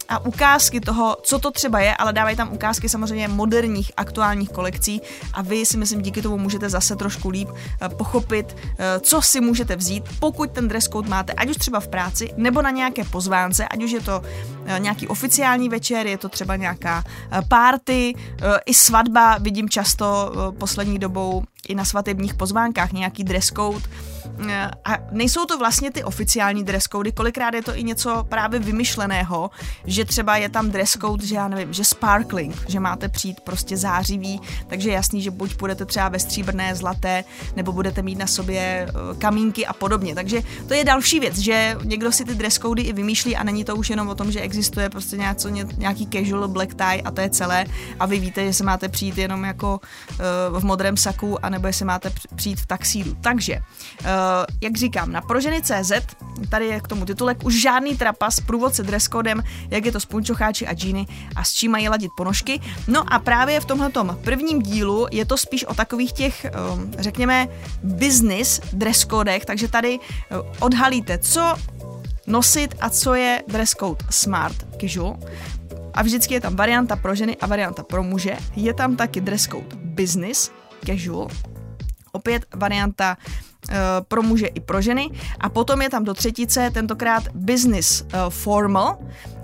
a 0.08 0.24
ukázky 0.26 0.80
toho, 0.80 1.16
co 1.22 1.38
to 1.38 1.50
třeba 1.50 1.80
je, 1.80 1.96
ale 1.96 2.12
dávají 2.12 2.36
tam 2.36 2.52
ukázky 2.52 2.88
samozřejmě 2.88 3.28
moderních, 3.28 3.92
aktuálních 3.96 4.50
kolekcí 4.50 5.00
a 5.32 5.42
vy 5.42 5.66
si 5.66 5.76
myslím 5.76 6.02
díky 6.02 6.22
tomu 6.22 6.38
můžete 6.38 6.68
zase 6.68 6.96
trošku 6.96 7.28
líp 7.28 7.48
eh, 7.80 7.88
pochopit, 7.88 8.56
eh, 8.78 9.00
co 9.00 9.22
si 9.22 9.40
můžete 9.40 9.76
vzít, 9.76 10.04
pokud 10.20 10.50
ten 10.50 10.68
dress 10.68 10.88
code 10.88 11.08
máte, 11.08 11.32
ať 11.32 11.50
už 11.50 11.56
třeba 11.56 11.80
v 11.80 11.88
práci, 11.88 12.30
nebo 12.36 12.62
na 12.62 12.70
nějaké 12.70 13.04
pozvánce, 13.04 13.68
ať 13.68 13.82
už 13.82 13.90
je 13.90 14.00
to 14.00 14.22
eh, 14.66 14.78
nějaký 14.80 15.08
oficiální 15.08 15.68
večer, 15.68 16.06
je 16.06 16.18
to 16.18 16.28
třeba 16.28 16.56
nějaká 16.56 17.04
party, 17.48 18.14
i 18.66 18.74
svatba 18.74 19.38
vidím 19.38 19.68
často 19.68 20.32
poslední 20.58 20.98
dobou 20.98 21.42
i 21.68 21.74
na 21.74 21.84
svatebních 21.84 22.34
pozvánkách 22.34 22.92
nějaký 22.92 23.24
dress 23.24 23.46
code. 23.46 23.88
A 24.84 24.98
nejsou 25.10 25.44
to 25.44 25.58
vlastně 25.58 25.90
ty 25.90 26.04
oficiální 26.04 26.64
dress 26.64 26.84
cody, 26.84 27.12
kolikrát 27.12 27.54
je 27.54 27.62
to 27.62 27.76
i 27.76 27.82
něco 27.82 28.24
právě 28.28 28.60
vymyšleného, 28.60 29.50
že 29.84 30.04
třeba 30.04 30.36
je 30.36 30.48
tam 30.48 30.70
dress 30.70 30.96
code, 31.00 31.26
že 31.26 31.34
já 31.34 31.48
nevím, 31.48 31.72
že 31.72 31.84
sparkling, 31.84 32.64
že 32.68 32.80
máte 32.80 33.08
přijít 33.08 33.40
prostě 33.40 33.76
zářivý, 33.76 34.40
takže 34.66 34.90
jasný, 34.90 35.22
že 35.22 35.30
buď 35.30 35.56
budete 35.56 35.84
třeba 35.84 36.08
ve 36.08 36.18
stříbrné, 36.18 36.74
zlaté, 36.74 37.24
nebo 37.56 37.72
budete 37.72 38.02
mít 38.02 38.18
na 38.18 38.26
sobě 38.26 38.60
eh, 38.88 38.92
kamínky 39.18 39.66
a 39.66 39.72
podobně. 39.72 40.14
Takže 40.14 40.42
to 40.68 40.74
je 40.74 40.84
další 40.84 41.20
věc, 41.20 41.38
že 41.38 41.76
někdo 41.84 42.12
si 42.12 42.24
ty 42.24 42.34
dress 42.34 42.54
cody 42.58 42.82
i 42.82 42.92
vymýšlí 42.92 43.36
a 43.36 43.42
není 43.42 43.64
to 43.64 43.76
už 43.76 43.90
jenom 43.90 44.08
o 44.08 44.14
tom, 44.14 44.32
že 44.32 44.40
existuje 44.40 44.90
prostě 44.90 45.16
něco, 45.16 45.48
nějaký 45.48 46.06
casual 46.06 46.48
black 46.48 46.74
tie 46.74 47.02
a 47.02 47.10
to 47.10 47.20
je 47.20 47.30
celé 47.30 47.66
a 48.00 48.06
vy 48.06 48.18
víte, 48.18 48.44
že 48.44 48.52
se 48.52 48.64
máte 48.64 48.88
přijít 48.88 49.18
jenom 49.18 49.44
jako 49.44 49.80
uh, 50.50 50.60
v 50.60 50.64
modrém 50.64 50.96
saku 50.96 51.44
a 51.44 51.48
nebo 51.48 51.66
jestli 51.66 51.84
máte 51.84 52.12
přijít 52.34 52.60
v 52.60 52.66
taxídu. 52.66 53.16
Takže, 53.20 53.58
uh, 54.00 54.06
jak 54.60 54.76
říkám, 54.76 55.12
na 55.12 55.20
proženy.cz, 55.20 55.92
tady 56.48 56.66
je 56.66 56.80
k 56.80 56.88
tomu 56.88 57.04
titulek, 57.04 57.44
už 57.44 57.60
žádný 57.60 57.96
trapas, 57.96 58.40
průvodce 58.40 58.82
dress 58.82 59.08
codem, 59.08 59.42
jak 59.70 59.84
je 59.84 59.92
to 59.92 60.00
s 60.00 60.04
punčocháči 60.04 60.66
a 60.66 60.72
džíny 60.72 61.06
a 61.36 61.44
s 61.44 61.52
čím 61.52 61.70
mají 61.70 61.88
ladit 61.88 62.10
ponožky. 62.16 62.60
No 62.88 63.12
a 63.12 63.18
právě 63.18 63.60
v 63.60 63.64
tomhle 63.64 63.90
prvním 64.24 64.62
dílu 64.62 65.06
je 65.10 65.24
to 65.24 65.36
spíš 65.36 65.64
o 65.64 65.74
takových 65.74 66.12
těch, 66.12 66.46
um, 66.74 66.92
řekněme, 66.98 67.48
business 67.82 68.60
dress 68.72 69.06
codech, 69.06 69.44
takže 69.44 69.68
tady 69.68 69.98
uh, 69.98 70.46
odhalíte, 70.60 71.18
co 71.18 71.56
nosit 72.26 72.74
a 72.80 72.90
co 72.90 73.14
je 73.14 73.42
dress 73.48 73.70
code 73.70 74.04
smart 74.10 74.56
casual. 74.80 75.16
A 75.94 76.02
vždycky 76.02 76.34
je 76.34 76.40
tam 76.40 76.56
varianta 76.56 76.96
pro 76.96 77.14
ženy 77.14 77.36
a 77.36 77.46
varianta 77.46 77.82
pro 77.82 78.02
muže. 78.02 78.36
Je 78.56 78.74
tam 78.74 78.96
taky 78.96 79.20
dress 79.20 79.48
code 79.48 79.76
business, 79.76 80.50
casual, 80.86 81.28
opět 82.12 82.44
varianta 82.54 83.16
pro 84.08 84.22
muže 84.22 84.46
i 84.46 84.60
pro 84.60 84.82
ženy. 84.82 85.10
A 85.40 85.48
potom 85.48 85.82
je 85.82 85.90
tam 85.90 86.04
do 86.04 86.14
třetice 86.14 86.70
tentokrát 86.70 87.22
business 87.34 88.02
uh, 88.02 88.08
formal, 88.28 88.98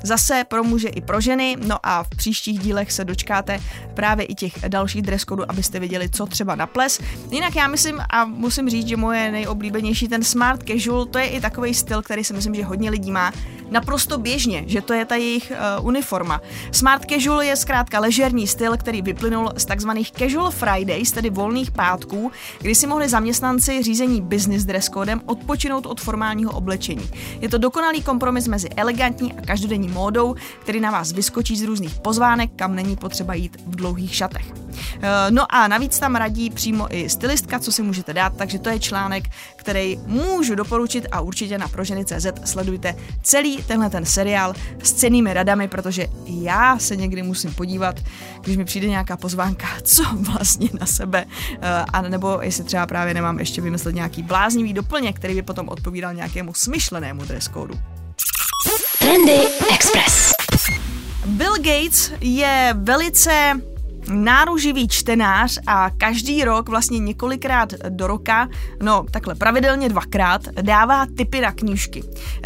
Zase 0.05 0.45
pro 0.49 0.65
muže 0.65 0.89
i 0.89 1.01
pro 1.01 1.21
ženy, 1.21 1.57
no 1.67 1.79
a 1.83 2.03
v 2.03 2.09
příštích 2.09 2.59
dílech 2.59 2.93
se 2.93 3.05
dočkáte 3.05 3.61
právě 3.95 4.25
i 4.27 4.35
těch 4.35 4.69
dalších 4.69 5.03
dress 5.03 5.25
abyste 5.49 5.81
viděli, 5.81 6.09
co 6.09 6.27
třeba 6.27 6.55
na 6.55 6.67
ples. 6.67 7.01
Jinak 7.31 7.57
já 7.57 7.69
myslím 7.69 8.01
a 8.11 8.25
musím 8.25 8.71
říct, 8.71 8.89
že 8.89 8.97
moje 8.97 9.33
nejoblíbenější 9.33 10.09
ten 10.09 10.23
smart 10.23 10.63
casual, 10.69 11.05
to 11.05 11.19
je 11.19 11.27
i 11.27 11.41
takový 11.41 11.75
styl, 11.75 12.03
který 12.03 12.25
si 12.25 12.33
myslím, 12.33 12.55
že 12.55 12.65
hodně 12.65 12.91
lidí 12.91 13.11
má 13.11 13.33
naprosto 13.73 14.19
běžně, 14.19 14.65
že 14.67 14.81
to 14.81 14.93
je 14.93 15.05
ta 15.05 15.15
jejich 15.15 15.53
uh, 15.79 15.87
uniforma. 15.87 16.41
Smart 16.73 17.05
casual 17.11 17.43
je 17.43 17.57
zkrátka 17.57 18.01
ležerní 18.01 18.47
styl, 18.47 18.77
který 18.77 19.03
vyplynul 19.03 19.53
z 19.57 19.65
takzvaných 19.65 20.13
casual 20.13 20.51
Fridays, 20.51 21.13
tedy 21.13 21.31
volných 21.31 21.71
pátků, 21.71 22.33
kdy 22.61 22.75
si 22.75 22.87
mohli 22.87 23.09
zaměstnanci 23.09 23.83
řízení 23.83 24.21
business 24.23 24.65
dress 24.65 24.89
codem 24.89 25.21
odpočinout 25.27 25.87
od 25.87 26.01
formálního 26.01 26.53
oblečení. 26.53 27.11
Je 27.41 27.49
to 27.49 27.59
dokonalý 27.59 28.03
kompromis 28.03 28.49
mezi 28.49 28.69
elegantní 28.77 29.33
a 29.33 29.47
každodenní 29.47 29.89
módou, 29.89 30.35
který 30.61 30.81
na 30.81 30.91
vás 30.91 31.13
vyskočí 31.13 31.57
z 31.57 31.63
různých 31.63 31.95
pozvánek, 31.95 32.51
kam 32.57 32.75
není 32.75 32.97
potřeba 32.97 33.35
jít 33.35 33.57
v 33.67 33.77
dlouhých 33.77 34.15
šatech. 34.15 34.53
Eh, 35.03 35.31
no 35.31 35.55
a 35.55 35.69
navíc 35.69 35.99
tam 35.99 36.17
radí 36.17 36.51
přímo 36.51 36.95
i 36.97 37.09
stylistka, 37.09 37.59
co 37.59 37.73
si 37.73 37.83
můžete 37.83 38.13
dát, 38.13 38.37
takže 38.37 38.59
to 38.59 38.69
je 38.69 38.79
článek, 38.81 39.25
který 39.63 40.01
můžu 40.07 40.55
doporučit 40.55 41.07
a 41.13 41.21
určitě 41.21 41.59
na 41.59 41.69
proženy.cz 41.69 42.27
sledujte 42.45 42.95
celý 43.23 43.63
tenhle 43.63 43.91
ten 43.91 44.05
seriál 44.05 44.55
s 44.83 44.93
cenými 44.93 45.35
radami, 45.35 45.69
protože 45.69 46.07
já 46.27 46.79
se 46.79 46.97
někdy 46.97 47.23
musím 47.23 47.55
podívat, 47.55 48.01
když 48.41 48.57
mi 48.57 48.65
přijde 48.65 48.89
nějaká 48.89 49.17
pozvánka, 49.17 49.67
co 49.83 50.03
vlastně 50.33 50.69
na 50.81 50.87
sebe, 50.87 51.25
eh, 51.61 51.85
a 51.93 52.03
nebo 52.03 52.39
jestli 52.43 52.65
třeba 52.65 52.87
právě 52.87 53.15
nemám 53.15 53.39
ještě 53.39 53.61
vymyslet 53.61 53.95
nějaký 53.95 54.23
bláznivý 54.23 54.73
doplněk, 54.73 55.17
který 55.17 55.35
by 55.35 55.43
potom 55.43 55.69
odpovídal 55.69 56.15
nějakému 56.15 56.55
smyšlenému 56.55 57.25
dress 57.25 57.49
code. 57.49 57.75
Trendy 58.99 59.39
Express. 59.75 60.33
Bill 61.27 61.57
Gates 61.57 62.13
je 62.21 62.75
velice 62.79 63.61
náruživý 64.11 64.89
čtenář 64.89 65.59
a 65.67 65.91
každý 65.91 66.45
rok, 66.45 66.69
vlastně 66.69 66.99
několikrát 66.99 67.75
do 67.89 68.07
roka, 68.07 68.49
no 68.83 69.05
takhle 69.11 69.35
pravidelně 69.35 69.89
dvakrát, 69.89 70.43
dává 70.63 71.07
typy 71.17 71.41
na 71.41 71.53
knížky. 71.53 72.03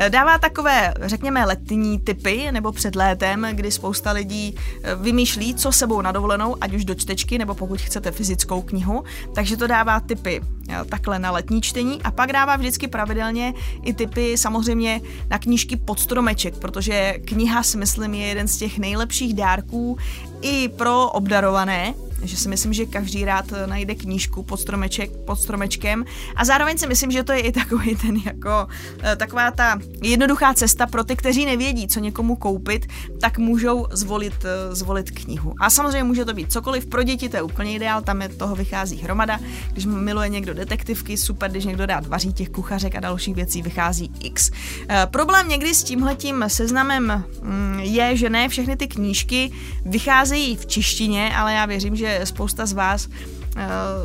Dává 0.09 0.39
takové, 0.39 0.95
řekněme, 1.01 1.45
letní 1.45 1.99
typy, 1.99 2.49
nebo 2.53 2.73
před 2.73 2.97
létem, 2.97 3.47
kdy 3.53 3.71
spousta 3.71 4.13
lidí 4.13 4.57
eh, 4.83 4.95
vymýšlí, 4.95 5.55
co 5.55 5.73
sebou 5.73 6.01
na 6.01 6.13
dovolenou, 6.13 6.57
ať 6.61 6.75
už 6.75 6.85
do 6.85 6.95
čtečky, 6.95 7.39
nebo 7.39 7.55
pokud 7.55 7.81
chcete 7.81 8.11
fyzickou 8.11 8.63
knihu, 8.63 9.05
takže 9.35 9.57
to 9.57 9.67
dává 9.67 10.01
typy 10.01 10.41
eh, 10.43 10.56
takhle 10.89 11.19
na 11.19 11.31
letní 11.31 11.63
čtení 11.63 12.03
a 12.03 12.11
pak 12.11 12.33
dává 12.33 12.57
vždycky 12.57 12.89
pravidelně 12.89 13.55
i 13.83 13.95
typy 13.95 14.39
samozřejmě 14.39 15.01
na 15.31 15.39
knížky 15.39 15.77
pod 15.77 16.01
stromeček, 16.01 16.59
protože 16.59 17.15
kniha 17.25 17.63
si 17.63 17.79
myslím 17.79 18.15
je 18.15 18.27
jeden 18.27 18.49
z 18.49 18.57
těch 18.57 18.79
nejlepších 18.79 19.35
dárků 19.35 19.99
i 20.41 20.69
pro 20.69 21.09
obdarované, 21.09 21.95
že 22.23 22.37
si 22.37 22.49
myslím, 22.49 22.73
že 22.73 22.87
každý 22.87 23.25
rád 23.25 23.53
najde 23.67 23.95
knížku 23.95 24.43
pod, 24.43 24.61
stromeček, 24.61 25.11
pod 25.27 25.37
stromečkem 25.37 26.05
a 26.37 26.45
zároveň 26.45 26.79
si 26.79 26.87
myslím, 26.87 27.11
že 27.11 27.25
to 27.25 27.33
je 27.33 27.41
i 27.41 27.53
takový 27.53 27.97
ten 27.97 28.17
jako 28.17 28.67
eh, 29.03 29.17
taková 29.17 29.51
ta 29.51 29.79
jednoduchá 30.03 30.55
cesta 30.55 30.87
pro 30.87 31.05
ty, 31.05 31.17
kteří 31.17 31.47
nevědí, 31.47 31.89
co 31.89 32.01
někomu 32.01 32.37
koupit, 32.37 32.87
tak 33.21 33.39
můžou 33.39 33.87
zvolit, 33.91 34.45
eh, 34.45 34.75
zvolit 34.75 35.11
knihu. 35.11 35.55
A 35.61 35.71
samozřejmě 35.71 36.03
může 36.03 36.25
to 36.25 36.35
být 36.35 36.53
cokoliv 36.53 36.87
pro 36.87 37.03
děti, 37.03 37.29
to 37.29 37.37
je 37.37 37.43
úplně 37.43 37.75
ideál, 37.75 38.03
tam 38.03 38.23
je 38.23 38.29
toho 38.29 38.57
vychází 38.57 38.97
hromada. 38.97 39.41
Když 39.73 39.87
miluje 39.87 40.29
někdo 40.29 40.55
detektivky, 40.55 41.17
super, 41.17 41.51
když 41.51 41.65
někdo 41.65 41.87
rád 41.87 42.07
vaří 42.07 42.33
těch 42.33 42.49
kuchařek 42.49 42.95
a 42.95 43.01
dalších 43.01 43.35
věcí, 43.35 43.63
vychází 43.63 44.13
X. 44.21 44.51
E, 44.89 45.07
problém 45.07 45.49
někdy 45.49 45.75
s 45.75 45.85
tímhletím 45.85 46.45
seznamem 46.47 47.25
mm, 47.43 47.79
je, 47.83 48.17
že 48.17 48.31
ne 48.31 48.49
všechny 48.49 48.77
ty 48.77 48.89
knížky 48.89 49.53
vycházejí 49.85 50.57
v 50.57 50.67
češtině, 50.67 51.37
ale 51.37 51.53
já 51.53 51.67
věřím, 51.67 51.97
že 51.97 52.06
spousta 52.25 52.67
z 52.67 52.73
vás 52.73 53.07
uh, 53.07 53.13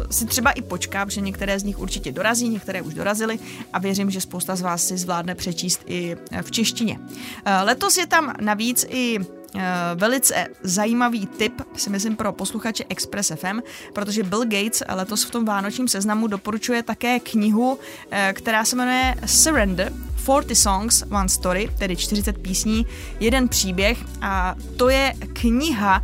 si 0.10 0.26
třeba 0.26 0.52
i 0.52 0.62
počká, 0.62 1.06
protože 1.06 1.22
některé 1.22 1.60
z 1.60 1.64
nich 1.64 1.80
určitě 1.80 2.12
dorazí, 2.12 2.50
některé 2.50 2.82
už 2.82 2.94
dorazily 2.94 3.40
a 3.74 3.80
věřím, 3.80 4.12
že 4.12 4.22
spousta 4.22 4.56
z 4.56 4.62
vás 4.62 4.88
si 4.88 4.98
zvládne 4.98 5.36
přečíst 5.36 5.82
i 5.86 6.18
eh, 6.32 6.42
v 6.42 6.52
češtině. 6.52 7.00
Uh, 7.00 7.08
letos 7.64 7.98
je 7.98 8.08
tam 8.08 8.34
navíc 8.42 8.86
i 8.90 9.20
velice 9.96 10.48
zajímavý 10.64 11.26
tip, 11.26 11.62
si 11.76 11.90
myslím, 11.90 12.16
pro 12.16 12.34
posluchače 12.34 12.84
Express 12.90 13.32
FM, 13.36 13.60
protože 13.94 14.24
Bill 14.24 14.46
Gates 14.46 14.84
letos 14.90 15.24
v 15.24 15.32
tom 15.32 15.46
vánočním 15.46 15.88
seznamu 15.88 16.28
doporučuje 16.28 16.84
také 16.84 17.20
knihu, 17.20 17.80
která 18.34 18.66
se 18.66 18.76
jmenuje 18.76 19.16
Surrender, 19.26 19.94
40 20.22 20.56
Songs, 20.56 21.04
One 21.12 21.30
Story, 21.30 21.70
tedy 21.80 21.96
40 21.96 22.38
písní, 22.38 22.86
jeden 23.20 23.48
příběh 23.48 23.98
a 24.22 24.56
to 24.78 24.90
je 24.90 25.14
kniha, 25.34 26.02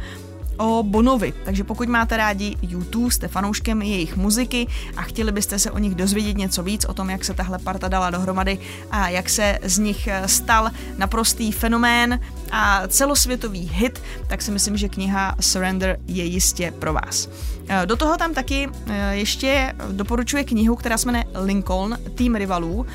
o 0.58 0.84
Bonovi. 0.84 1.34
Takže 1.46 1.64
pokud 1.64 1.90
máte 1.90 2.18
rádi 2.18 2.56
YouTube, 2.62 3.12
jste 3.12 3.28
fanouškem 3.28 3.82
jejich 3.82 4.18
muziky 4.18 4.68
a 4.98 5.02
chtěli 5.02 5.32
byste 5.32 5.60
se 5.60 5.72
o 5.72 5.78
nich 5.78 5.96
dozvědět 5.96 6.38
něco 6.38 6.64
víc, 6.64 6.86
o 6.86 6.94
tom, 6.94 7.10
jak 7.10 7.26
se 7.26 7.34
tahle 7.34 7.60
parta 7.60 7.88
dala 7.88 8.10
dohromady 8.10 8.58
a 8.92 9.10
jak 9.10 9.30
se 9.30 9.60
z 9.64 9.78
nich 9.78 10.08
eh, 10.08 10.28
stal 10.28 10.70
naprostý 10.98 11.52
fenomén 11.52 12.20
a 12.52 12.88
celosvětový 12.88 13.70
hit, 13.74 14.02
tak 14.28 14.42
si 14.42 14.52
myslím, 14.52 14.78
že 14.78 14.90
kniha 14.90 15.36
Surrender 15.40 16.00
je 16.08 16.24
jistě 16.24 16.72
pro 16.72 16.94
vás. 16.94 17.30
Eh, 17.68 17.86
do 17.86 17.96
toho 17.96 18.18
tam 18.18 18.34
taky 18.34 18.70
eh, 18.88 19.16
ještě 19.16 19.74
doporučuje 19.92 20.44
knihu, 20.44 20.76
která 20.76 20.98
se 20.98 21.06
jmenuje 21.08 21.26
Lincoln, 21.36 21.98
tým 22.16 22.36
rivalů. 22.36 22.86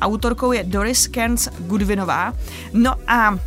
Autorkou 0.00 0.52
je 0.52 0.64
Doris 0.64 1.06
Kearns 1.06 1.48
Goodwinová. 1.58 2.32
No 2.72 2.94
a 3.06 3.38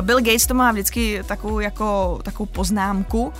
Bill 0.00 0.18
Gates 0.20 0.46
to 0.46 0.54
má 0.54 0.72
vždycky 0.72 1.22
takovou, 1.26 1.60
jako, 1.60 2.18
takovou 2.22 2.46
poznámku, 2.46 3.32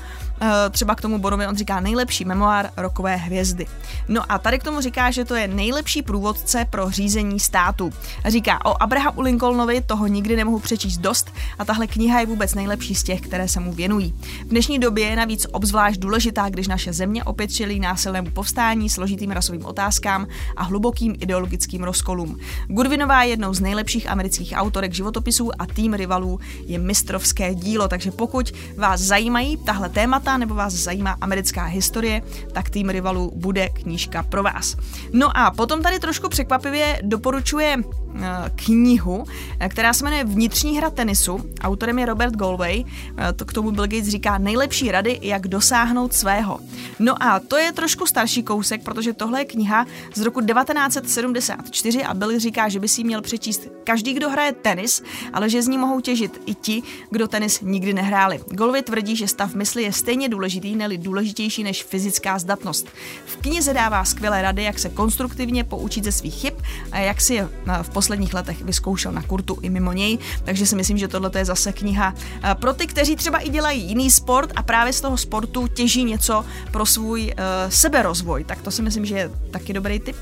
třeba 0.70 0.94
k 0.94 1.00
tomu 1.00 1.18
Bonovi 1.18 1.46
on 1.46 1.57
říká 1.57 1.80
nejlepší 1.80 2.24
memoár 2.24 2.70
rokové 2.76 3.16
hvězdy. 3.16 3.66
No 4.09 4.33
a 4.33 4.38
tady 4.38 4.59
k 4.59 4.62
tomu 4.62 4.80
říká, 4.80 5.11
že 5.11 5.24
to 5.24 5.35
je 5.35 5.48
nejlepší 5.48 6.02
průvodce 6.02 6.66
pro 6.70 6.90
řízení 6.90 7.40
státu. 7.40 7.92
Říká 8.26 8.64
o 8.64 8.83
Abrahamu 8.83 9.20
Lincolnovi 9.20 9.80
toho 9.80 10.07
nikdy 10.07 10.37
nemohu 10.37 10.59
přečíst 10.59 10.98
dost 10.98 11.33
a 11.59 11.64
tahle 11.64 11.87
kniha 11.87 12.20
je 12.20 12.26
vůbec 12.26 12.54
nejlepší 12.54 12.94
z 12.94 13.02
těch, 13.02 13.20
které 13.20 13.48
se 13.48 13.61
mu 13.61 13.72
věnují. 13.72 14.14
V 14.44 14.48
dnešní 14.48 14.78
době 14.78 15.07
je 15.07 15.16
navíc 15.16 15.46
obzvlášť 15.52 16.00
důležitá, 16.00 16.48
když 16.48 16.68
naše 16.68 16.92
země 16.92 17.24
opět 17.24 17.52
čelí 17.52 17.80
násilnému 17.80 18.30
povstání, 18.30 18.90
složitým 18.90 19.30
rasovým 19.30 19.64
otázkám 19.64 20.26
a 20.57 20.62
hlubokým 20.62 21.16
ideologickým 21.20 21.83
rozkolům. 21.83 22.38
Goodwinová 22.68 23.22
je 23.22 23.30
jednou 23.30 23.54
z 23.54 23.61
nejlepších 23.61 24.11
amerických 24.11 24.52
autorek 24.57 24.94
životopisů 24.94 25.50
a 25.59 25.66
tým 25.66 25.94
rivalů 25.94 26.40
je 26.66 26.78
mistrovské 26.78 27.54
dílo, 27.54 27.88
takže 27.88 28.11
pokud 28.11 28.52
vás 28.76 29.00
zajímají 29.00 29.57
tahle 29.57 29.88
témata, 29.88 30.34
nebo 30.38 30.55
vás 30.55 30.73
zajímá 30.73 31.16
americká 31.20 31.64
historie, 31.64 32.23
tak 32.53 32.70
tým 32.70 32.88
rivalů 32.88 33.33
bude 33.37 33.68
knížka 33.68 34.23
pro 34.23 34.42
vás. 34.42 34.77
No 35.12 35.37
a 35.37 35.51
potom 35.51 35.83
tady 35.83 35.99
trošku 35.99 36.29
překvapivě 36.29 36.99
doporučuje 37.03 37.77
eh, 37.79 38.51
knihu, 38.55 39.25
eh, 39.61 39.68
která 39.68 39.92
se 39.92 40.05
jmenuje 40.05 40.25
Vnitřní 40.25 40.79
hra 40.79 40.90
tenisu. 40.90 41.51
Autorem 41.61 41.99
je 41.99 42.07
Robert 42.07 42.37
Galway. 42.37 42.85
Eh, 43.16 43.44
k 43.44 43.53
tomu 43.53 43.70
Bill 43.70 43.87
Gates 43.87 44.09
říká 44.09 44.38
nejlepší 44.38 44.90
rady, 44.90 45.18
jak 45.23 45.49
dosáhnout 45.49 46.12
svého. 46.14 46.59
No 46.99 47.23
a 47.23 47.40
to 47.40 47.57
je 47.57 47.73
trošku 47.73 48.07
starší 48.07 48.42
kousek, 48.42 48.83
protože 48.83 49.12
tohle 49.12 49.40
je 49.40 49.44
kniha 49.44 49.87
z 50.14 50.20
roku 50.20 50.40
1974 50.40 52.05
a 52.05 52.14
Bill 52.14 52.38
říká, 52.38 52.68
že 52.68 52.81
by 52.81 52.88
si 52.88 53.05
měl 53.05 53.23
přečíst 53.23 53.68
každý, 53.85 54.14
kdo 54.14 54.31
hraje 54.31 54.53
tenis, 54.53 55.03
ale 55.33 55.51
že 55.51 55.62
z 55.62 55.68
ní 55.68 55.79
mohou 55.79 56.01
těžit 56.01 56.42
i 56.47 56.55
ti, 56.55 56.83
kdo 57.11 57.29
tenis 57.29 57.61
nikdy 57.61 57.92
nehráli. 57.92 58.40
Galway 58.51 58.83
tvrdí, 58.83 59.16
že 59.16 59.29
stav 59.29 59.55
mysli 59.55 59.83
je 59.83 59.92
stejně 59.92 60.13
stejně 60.14 60.29
důležitý, 60.29 60.77
neli 60.77 60.98
důležitější 60.98 61.64
než 61.64 61.85
fyzická 61.85 62.38
zdatnost. 62.38 62.88
V 63.27 63.37
knize 63.37 63.74
dává 63.74 64.05
skvělé 64.05 64.42
rady, 64.42 64.62
jak 64.62 64.79
se 64.79 64.88
konstruktivně 64.88 65.64
poučit 65.64 66.05
ze 66.05 66.12
svých 66.12 66.35
chyb 66.35 66.55
a 66.92 66.98
jak 66.98 67.20
si 67.20 67.35
je 67.35 67.48
eh, 67.66 67.83
v 67.83 67.90
posledních 67.90 68.35
letech 68.35 68.62
vyzkoušel 68.62 69.12
na 69.12 69.22
kurtu 69.22 69.59
i 69.62 69.70
mimo 69.70 69.92
něj. 69.92 70.18
Takže 70.44 70.66
si 70.66 70.77
myslím, 70.77 70.98
že 70.98 71.09
tohle 71.09 71.31
je 71.35 71.44
zase 71.44 71.72
kniha 71.72 72.14
eh, 72.14 72.55
pro 72.55 72.74
ty, 72.74 72.87
kteří 72.87 73.16
třeba 73.16 73.38
i 73.38 73.48
dělají 73.48 73.83
jiný 73.83 74.11
sport 74.11 74.53
a 74.57 74.62
právě 74.62 74.92
z 74.92 75.00
toho 75.00 75.16
sportu 75.16 75.66
těží 75.66 76.05
něco 76.05 76.44
pro 76.72 76.87
svůj 76.87 77.22
uh, 77.22 77.31
seberozvoj. 77.68 78.44
Tak 78.44 78.62
to 78.62 78.70
si 78.70 78.83
myslím, 78.83 79.05
že 79.05 79.16
je 79.16 79.31
taky 79.50 79.72
dobrý 79.72 80.00
tip. 80.00 80.16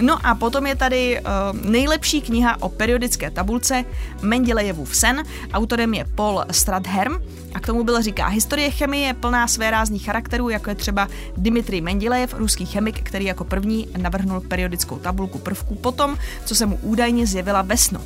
No 0.00 0.26
a 0.26 0.34
potom 0.34 0.66
je 0.66 0.76
tady 0.76 1.20
uh, 1.20 1.70
nejlepší 1.70 2.20
kniha 2.20 2.62
o 2.62 2.68
periodické 2.68 3.30
tabulce 3.30 3.84
Mendelejevův 4.22 4.96
sen. 4.96 5.22
Autorem 5.52 5.94
je 5.94 6.04
Paul 6.14 6.44
Stradherm 6.50 7.14
a 7.54 7.60
k 7.60 7.66
tomu 7.66 7.84
byl 7.84 8.02
říká, 8.02 8.26
historie 8.26 8.70
chemie 8.70 9.06
je 9.06 9.14
plná 9.14 9.48
své 9.48 9.70
rázných 9.70 10.04
charakterů, 10.04 10.48
jako 10.48 10.70
je 10.70 10.74
třeba 10.74 11.08
Dmitry 11.36 11.80
Mendilejev, 11.80 12.34
ruský 12.34 12.66
chemik, 12.66 13.02
který 13.02 13.24
jako 13.24 13.44
první 13.44 13.88
navrhnul 13.96 14.40
periodickou 14.40 14.98
tabulku 14.98 15.38
prvků 15.38 15.74
potom, 15.74 16.18
co 16.44 16.54
se 16.54 16.66
mu 16.66 16.78
údajně 16.82 17.26
zjevila 17.26 17.62
ve 17.62 17.76
snu. 17.76 18.00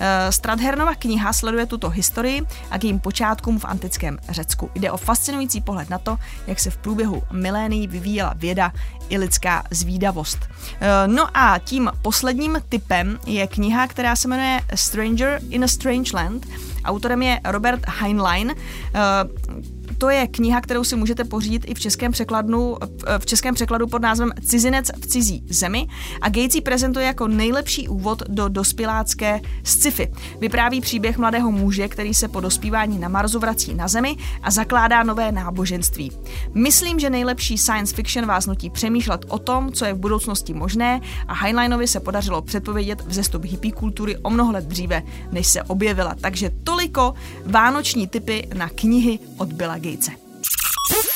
Eh, 0.00 0.32
Stradhernova 0.32 0.94
kniha 0.94 1.32
sleduje 1.32 1.66
tuto 1.66 1.88
historii 1.88 2.42
a 2.70 2.78
k 2.78 2.84
jejím 2.84 3.00
počátkům 3.00 3.58
v 3.58 3.64
antickém 3.64 4.18
Řecku. 4.28 4.70
Jde 4.74 4.90
o 4.90 4.96
fascinující 4.96 5.60
pohled 5.60 5.90
na 5.90 5.98
to, 5.98 6.18
jak 6.46 6.60
se 6.60 6.70
v 6.70 6.76
průběhu 6.76 7.22
milénií 7.32 7.86
vyvíjela 7.86 8.34
věda 8.36 8.72
i 9.08 9.18
lidská 9.18 9.64
zvídavost. 9.70 10.38
Eh, 10.80 10.88
no 11.06 11.36
a 11.36 11.58
tím 11.58 11.90
posledním 12.02 12.62
typem 12.68 13.18
je 13.26 13.46
kniha, 13.46 13.86
která 13.86 14.16
se 14.16 14.28
jmenuje 14.28 14.60
Stranger 14.74 15.40
in 15.50 15.64
a 15.64 15.68
Strange 15.68 16.10
Land. 16.14 16.46
Autorem 16.84 17.22
je 17.22 17.40
Robert 17.44 17.80
Heinlein 17.88 18.50
eh, 18.50 19.77
to 19.98 20.10
je 20.10 20.26
kniha, 20.26 20.60
kterou 20.60 20.84
si 20.84 20.96
můžete 20.96 21.24
pořídit 21.24 21.64
i 21.66 21.74
v 21.74 21.80
českém 21.80 22.12
překladu, 22.12 22.76
v 23.18 23.26
českém 23.26 23.54
překladu 23.54 23.86
pod 23.86 24.02
názvem 24.02 24.30
Cizinec 24.44 24.90
v 25.00 25.06
cizí 25.06 25.44
zemi 25.48 25.86
a 26.20 26.28
Gates 26.28 26.54
ji 26.54 26.60
prezentuje 26.60 27.06
jako 27.06 27.28
nejlepší 27.28 27.88
úvod 27.88 28.22
do 28.28 28.48
dospělácké 28.48 29.40
sci-fi. 29.64 30.12
Vypráví 30.40 30.80
příběh 30.80 31.18
mladého 31.18 31.50
muže, 31.50 31.88
který 31.88 32.14
se 32.14 32.28
po 32.28 32.40
dospívání 32.40 32.98
na 32.98 33.08
Marsu 33.08 33.38
vrací 33.38 33.74
na 33.74 33.88
Zemi 33.88 34.16
a 34.42 34.50
zakládá 34.50 35.02
nové 35.02 35.32
náboženství. 35.32 36.12
Myslím, 36.54 37.00
že 37.00 37.10
nejlepší 37.10 37.58
science 37.58 37.96
fiction 37.96 38.26
vás 38.26 38.46
nutí 38.46 38.70
přemýšlet 38.70 39.24
o 39.28 39.38
tom, 39.38 39.72
co 39.72 39.84
je 39.84 39.94
v 39.94 39.98
budoucnosti 39.98 40.54
možné 40.54 41.00
a 41.26 41.34
Heinleinovi 41.34 41.88
se 41.88 42.00
podařilo 42.00 42.42
předpovědět 42.42 43.00
vzestup 43.06 43.44
hippie 43.44 43.72
kultury 43.72 44.16
o 44.16 44.30
mnoho 44.30 44.52
let 44.52 44.64
dříve, 44.64 45.02
než 45.32 45.46
se 45.46 45.62
objevila. 45.62 46.14
Takže 46.20 46.50
toliko 46.64 47.14
vánoční 47.46 48.06
typy 48.06 48.48
na 48.54 48.68
knihy 48.68 49.18
od 49.36 49.52
Billa 49.52 49.78
Gatese. 49.88 50.12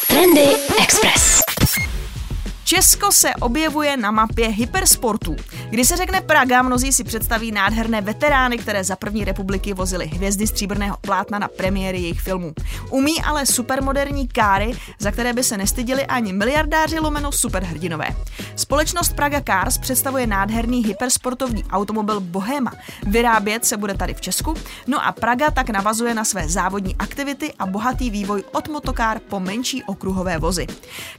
Trendy 0.09 0.57
Express. 0.79 1.42
Česko 2.75 3.13
se 3.13 3.35
objevuje 3.35 3.97
na 3.97 4.11
mapě 4.11 4.49
hypersportů. 4.49 5.37
Když 5.71 5.89
se 5.89 5.97
řekne 5.97 6.21
Praga, 6.21 6.63
mnozí 6.63 6.93
si 6.93 7.05
představí 7.05 7.53
nádherné 7.53 8.01
veterány, 8.01 8.59
které 8.59 8.85
za 8.85 8.97
první 8.97 9.25
republiky 9.25 9.75
vozily 9.75 10.07
hvězdy 10.07 10.47
stříbrného 10.47 10.97
plátna 11.01 11.39
na 11.39 11.49
premiéry 11.49 11.99
jejich 11.99 12.21
filmů. 12.21 12.53
Umí 12.91 13.23
ale 13.23 13.47
supermoderní 13.47 14.29
káry, 14.29 14.73
za 14.99 15.11
které 15.11 15.33
by 15.33 15.45
se 15.45 15.57
nestyděli 15.57 16.07
ani 16.07 16.33
miliardáři 16.33 16.99
lomeno 16.99 17.33
superhrdinové. 17.33 18.07
Společnost 18.57 19.13
Praga 19.13 19.41
Cars 19.47 19.79
představuje 19.79 20.27
nádherný 20.27 20.85
hypersportovní 20.85 21.65
automobil 21.65 22.21
Bohema. 22.21 22.73
Vyrábět 23.07 23.65
se 23.65 23.77
bude 23.77 23.95
tady 23.95 24.15
v 24.15 24.21
Česku, 24.21 24.55
no 24.87 25.07
a 25.07 25.13
Praga 25.13 25.51
tak 25.51 25.71
navazuje 25.71 26.15
na 26.15 26.25
své 26.25 26.49
závodní 26.49 26.97
aktivity 26.97 27.53
a 27.59 27.67
bohatý 27.67 28.11
vývoj 28.11 28.45
od 28.53 28.69
motokár 28.69 29.19
po 29.19 29.41
menší 29.41 29.83
okruhové 29.83 30.39
vozy. 30.39 30.67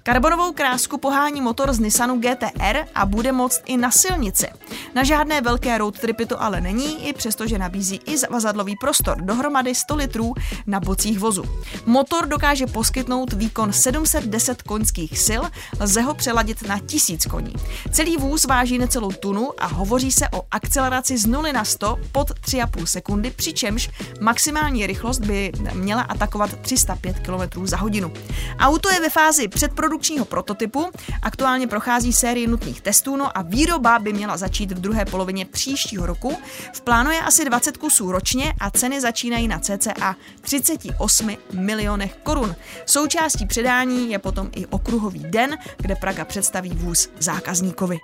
Karbonovou 0.03 0.51
krásku 0.51 0.97
pohání 0.97 1.42
motor 1.43 1.73
z 1.73 1.79
Nissanu 1.79 2.19
GTR 2.19 2.77
a 2.95 3.05
bude 3.05 3.31
moct 3.31 3.61
i 3.65 3.77
na 3.77 3.91
silnici. 3.91 4.47
Na 4.95 5.03
žádné 5.03 5.41
velké 5.41 5.77
road 5.77 5.99
tripy 5.99 6.25
to 6.25 6.41
ale 6.41 6.61
není, 6.61 7.07
i 7.07 7.13
přestože 7.13 7.57
nabízí 7.57 8.01
i 8.05 8.17
zavazadlový 8.17 8.75
prostor, 8.75 9.21
dohromady 9.21 9.75
100 9.75 9.95
litrů 9.95 10.33
na 10.67 10.79
bocích 10.79 11.19
vozu. 11.19 11.43
Motor 11.85 12.27
dokáže 12.27 12.67
poskytnout 12.67 13.33
výkon 13.33 13.73
710 13.73 14.61
koňských 14.61 15.19
sil, 15.27 15.41
lze 15.79 16.01
ho 16.01 16.13
přeladit 16.13 16.67
na 16.67 16.79
1000 16.79 17.25
koní. 17.25 17.53
Celý 17.91 18.17
vůz 18.17 18.45
váží 18.45 18.77
necelou 18.77 19.11
tunu 19.11 19.51
a 19.57 19.67
hovoří 19.67 20.11
se 20.11 20.29
o 20.29 20.41
akceleraci 20.51 21.17
z 21.17 21.25
0 21.25 21.51
na 21.51 21.65
100 21.65 21.99
pod 22.11 22.31
3,5 22.31 22.85
sekundy, 22.85 23.31
přičemž 23.31 23.89
maximální 24.19 24.87
rychlost 24.87 25.19
by 25.19 25.51
měla 25.73 26.01
atakovat 26.01 26.49
305 26.61 27.19
km 27.19 27.67
za 27.67 27.77
hodinu. 27.77 28.11
Auto 28.59 28.89
je 28.89 28.99
ve 28.99 29.09
fázi 29.09 29.47
předprodukčního 29.47 30.25
prototypu, 30.25 30.85
aktuálně 31.33 31.67
prochází 31.67 32.13
sérii 32.13 32.47
nutných 32.47 32.81
testů 32.81 33.15
no 33.15 33.37
a 33.37 33.41
výroba 33.41 33.99
by 33.99 34.13
měla 34.13 34.37
začít 34.37 34.71
v 34.71 34.81
druhé 34.81 35.05
polovině 35.05 35.45
příštího 35.45 36.05
roku. 36.05 36.37
V 36.73 36.81
plánu 36.81 37.11
je 37.11 37.21
asi 37.21 37.45
20 37.45 37.77
kusů 37.77 38.11
ročně 38.11 38.53
a 38.59 38.69
ceny 38.69 39.01
začínají 39.01 39.47
na 39.47 39.59
cca 39.59 40.15
38 40.41 41.37
milionech 41.53 42.15
korun. 42.23 42.55
Součástí 42.85 43.45
předání 43.45 44.11
je 44.11 44.19
potom 44.19 44.49
i 44.55 44.65
okruhový 44.65 45.19
den, 45.19 45.57
kde 45.77 45.95
Praga 45.95 46.25
představí 46.25 46.69
vůz 46.69 47.09
zákazníkovi. 47.19 47.97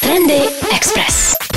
Trendy 0.00 0.40
Express. 0.76 1.47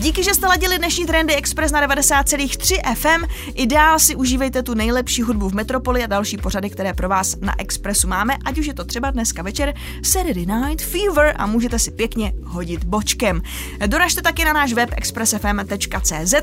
Díky, 0.00 0.24
že 0.24 0.34
jste 0.34 0.46
ladili 0.46 0.78
dnešní 0.78 1.06
Trendy 1.06 1.34
Express 1.34 1.72
na 1.72 1.88
90,3 1.88 2.94
FM. 2.94 3.24
I 3.54 3.66
dál 3.66 3.98
si 3.98 4.16
užívejte 4.16 4.62
tu 4.62 4.74
nejlepší 4.74 5.22
hudbu 5.22 5.48
v 5.48 5.54
Metropoli 5.54 6.04
a 6.04 6.06
další 6.06 6.36
pořady, 6.36 6.70
které 6.70 6.94
pro 6.94 7.08
vás 7.08 7.36
na 7.40 7.60
Expressu 7.60 8.08
máme, 8.08 8.36
ať 8.44 8.58
už 8.58 8.66
je 8.66 8.74
to 8.74 8.84
třeba 8.84 9.10
dneska 9.10 9.42
večer 9.42 9.74
Saturday 10.02 10.46
Night 10.46 10.82
Fever 10.82 11.34
a 11.36 11.46
můžete 11.46 11.78
si 11.78 11.90
pěkně 11.90 12.32
hodit 12.44 12.84
bočkem. 12.84 13.42
Doražte 13.86 14.22
taky 14.22 14.44
na 14.44 14.52
náš 14.52 14.72
web 14.72 14.90
expressfm.cz, 14.96 16.34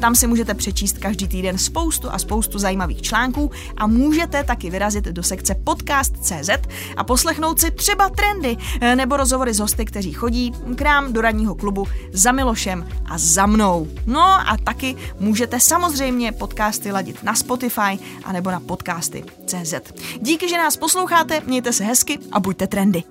tam 0.00 0.14
si 0.14 0.26
můžete 0.26 0.54
přečíst 0.54 0.98
každý 0.98 1.28
týden 1.28 1.58
spoustu 1.58 2.10
a 2.10 2.18
spoustu 2.18 2.58
zajímavých 2.58 3.02
článků 3.02 3.50
a 3.76 3.86
můžete 3.86 4.44
taky 4.44 4.70
vyrazit 4.70 5.04
do 5.04 5.22
sekce 5.22 5.54
podcast.cz 5.54 6.50
a 6.96 7.04
poslechnout 7.04 7.60
si 7.60 7.70
třeba 7.70 8.08
trendy 8.08 8.56
nebo 8.94 9.16
rozhovory 9.16 9.54
s 9.54 9.58
hosty, 9.58 9.84
kteří 9.84 10.12
chodí 10.12 10.52
k 10.76 10.80
nám 10.80 11.12
do 11.12 11.20
radního 11.20 11.54
klubu 11.54 11.86
za 12.12 12.32
Milošem 12.32 12.86
a 13.10 13.18
za 13.18 13.46
mnou. 13.46 13.88
No 14.06 14.22
a 14.22 14.56
taky 14.64 14.96
můžete 15.18 15.60
samozřejmě 15.60 16.32
podcasty 16.32 16.92
ladit 16.92 17.22
na 17.22 17.34
Spotify 17.34 17.98
a 18.24 18.32
nebo 18.32 18.50
na 18.50 18.60
podcasty.cz. 18.60 19.74
Díky, 20.20 20.48
že 20.48 20.58
nás 20.58 20.76
posloucháte, 20.76 21.40
mějte 21.46 21.72
se 21.72 21.84
hezky 21.84 22.18
a 22.32 22.40
buďte 22.40 22.66
trendy. 22.66 23.02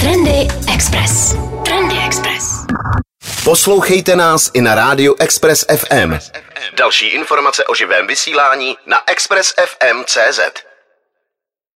Trendy 0.00 0.48
Express. 0.74 1.36
Trendy 1.64 1.96
Express. 2.06 2.66
Poslouchejte 3.44 4.16
nás 4.16 4.50
i 4.54 4.60
na 4.60 4.74
rádiu 4.74 5.14
Express 5.18 5.64
FM. 5.76 6.14
Další 6.76 7.06
informace 7.06 7.64
o 7.64 7.74
živém 7.74 8.06
vysílání 8.06 8.76
na 8.86 8.96
expressfm.cz. 9.06 10.40